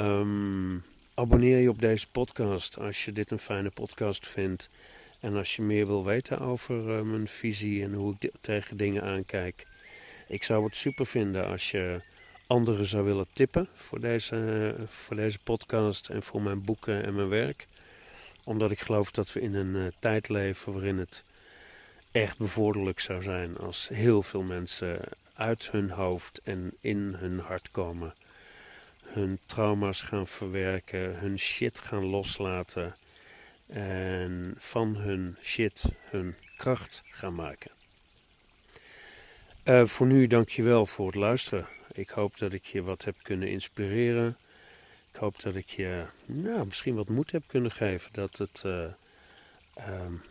Um, 0.01 0.83
abonneer 1.15 1.59
je 1.59 1.69
op 1.69 1.79
deze 1.79 2.11
podcast 2.11 2.79
als 2.79 3.05
je 3.05 3.13
dit 3.13 3.31
een 3.31 3.39
fijne 3.39 3.71
podcast 3.71 4.29
vindt. 4.29 4.71
En 5.21 5.37
als 5.37 5.57
je 5.57 5.63
meer 5.63 5.87
wil 5.87 6.05
weten 6.05 6.41
over 6.41 6.89
uh, 6.89 7.01
mijn 7.01 7.29
visie 7.29 7.83
en 7.83 7.93
hoe 7.93 8.17
ik 8.19 8.31
tegen 8.41 8.77
dingen 8.77 9.03
aankijk. 9.03 9.67
Ik 10.29 10.45
zou 10.45 10.65
het 10.65 10.77
super 10.77 11.07
vinden 11.07 11.47
als 11.47 11.71
je 11.71 12.01
anderen 12.47 12.85
zou 12.85 13.05
willen 13.05 13.27
tippen 13.33 13.69
voor 13.75 14.01
deze, 14.01 14.75
voor 14.87 15.17
deze 15.17 15.39
podcast 15.45 16.09
en 16.09 16.23
voor 16.23 16.43
mijn 16.43 16.65
boeken 16.65 17.05
en 17.05 17.15
mijn 17.15 17.29
werk. 17.29 17.67
Omdat 18.45 18.71
ik 18.71 18.81
geloof 18.81 19.11
dat 19.11 19.33
we 19.33 19.41
in 19.41 19.55
een 19.55 19.75
uh, 19.75 19.87
tijd 19.99 20.29
leven 20.29 20.73
waarin 20.73 20.99
het 20.99 21.25
echt 22.15 22.39
bevorderlijk 22.39 23.01
zou 23.01 23.23
zijn 23.23 23.57
als 23.57 23.89
heel 23.89 24.23
veel 24.23 24.43
mensen 24.43 25.01
uit 25.35 25.71
hun 25.71 25.91
hoofd 25.91 26.41
en 26.43 26.75
in 26.81 27.15
hun 27.17 27.39
hart 27.39 27.71
komen. 27.71 28.15
Hun 29.03 29.39
trauma's 29.47 30.03
gaan 30.03 30.27
verwerken, 30.27 31.19
hun 31.19 31.39
shit 31.39 31.79
gaan 31.79 32.05
loslaten 32.05 32.97
en 33.67 34.55
van 34.57 34.97
hun 34.97 35.37
shit 35.43 35.85
hun 36.11 36.35
kracht 36.57 37.03
gaan 37.05 37.35
maken. 37.35 37.71
Uh, 39.65 39.85
voor 39.85 40.07
nu 40.07 40.27
dankjewel 40.27 40.87
voor 40.87 41.07
het 41.07 41.15
luisteren. 41.15 41.67
Ik 41.93 42.11
hoop 42.11 42.39
dat 42.39 42.53
ik 42.53 42.65
je 42.65 42.83
wat 42.83 43.05
heb 43.05 43.17
kunnen 43.23 43.49
inspireren. 43.49 44.37
Ik 45.13 45.17
hoop 45.21 45.41
dat 45.41 45.55
ik 45.55 45.69
je 45.69 46.05
nou, 46.25 46.67
misschien 46.67 46.95
wat 46.95 47.09
moed 47.09 47.31
heb 47.31 47.43
kunnen 47.47 47.71
geven. 47.71 48.13
Dat, 48.13 48.39
het, 48.39 48.63
uh, 48.67 48.87
um, 49.89 50.23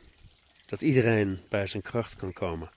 dat 0.74 0.82
iedereen 0.82 1.40
bij 1.50 1.68
zijn 1.68 1.84
kracht 1.84 2.16
kan 2.16 2.34
komen. 2.34 2.70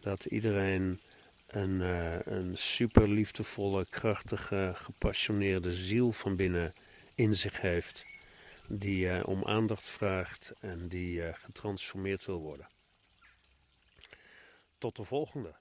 Dat 0.00 0.24
iedereen 0.24 1.00
een, 1.46 1.80
uh, 1.80 2.20
een 2.20 2.56
super 2.58 3.08
liefdevolle, 3.08 3.86
krachtige, 3.90 4.72
gepassioneerde 4.74 5.72
ziel 5.72 6.12
van 6.12 6.36
binnen 6.36 6.72
in 7.14 7.36
zich 7.36 7.60
heeft. 7.60 8.06
Die 8.68 9.06
uh, 9.06 9.22
om 9.24 9.44
aandacht 9.44 9.88
vraagt 9.88 10.52
en 10.60 10.88
die 10.88 11.32
getransformeerd 11.32 12.24
wil 12.24 12.40
worden. 12.40 12.68
Tot 14.78 14.96
de 14.96 15.04
volgende. 15.04 15.54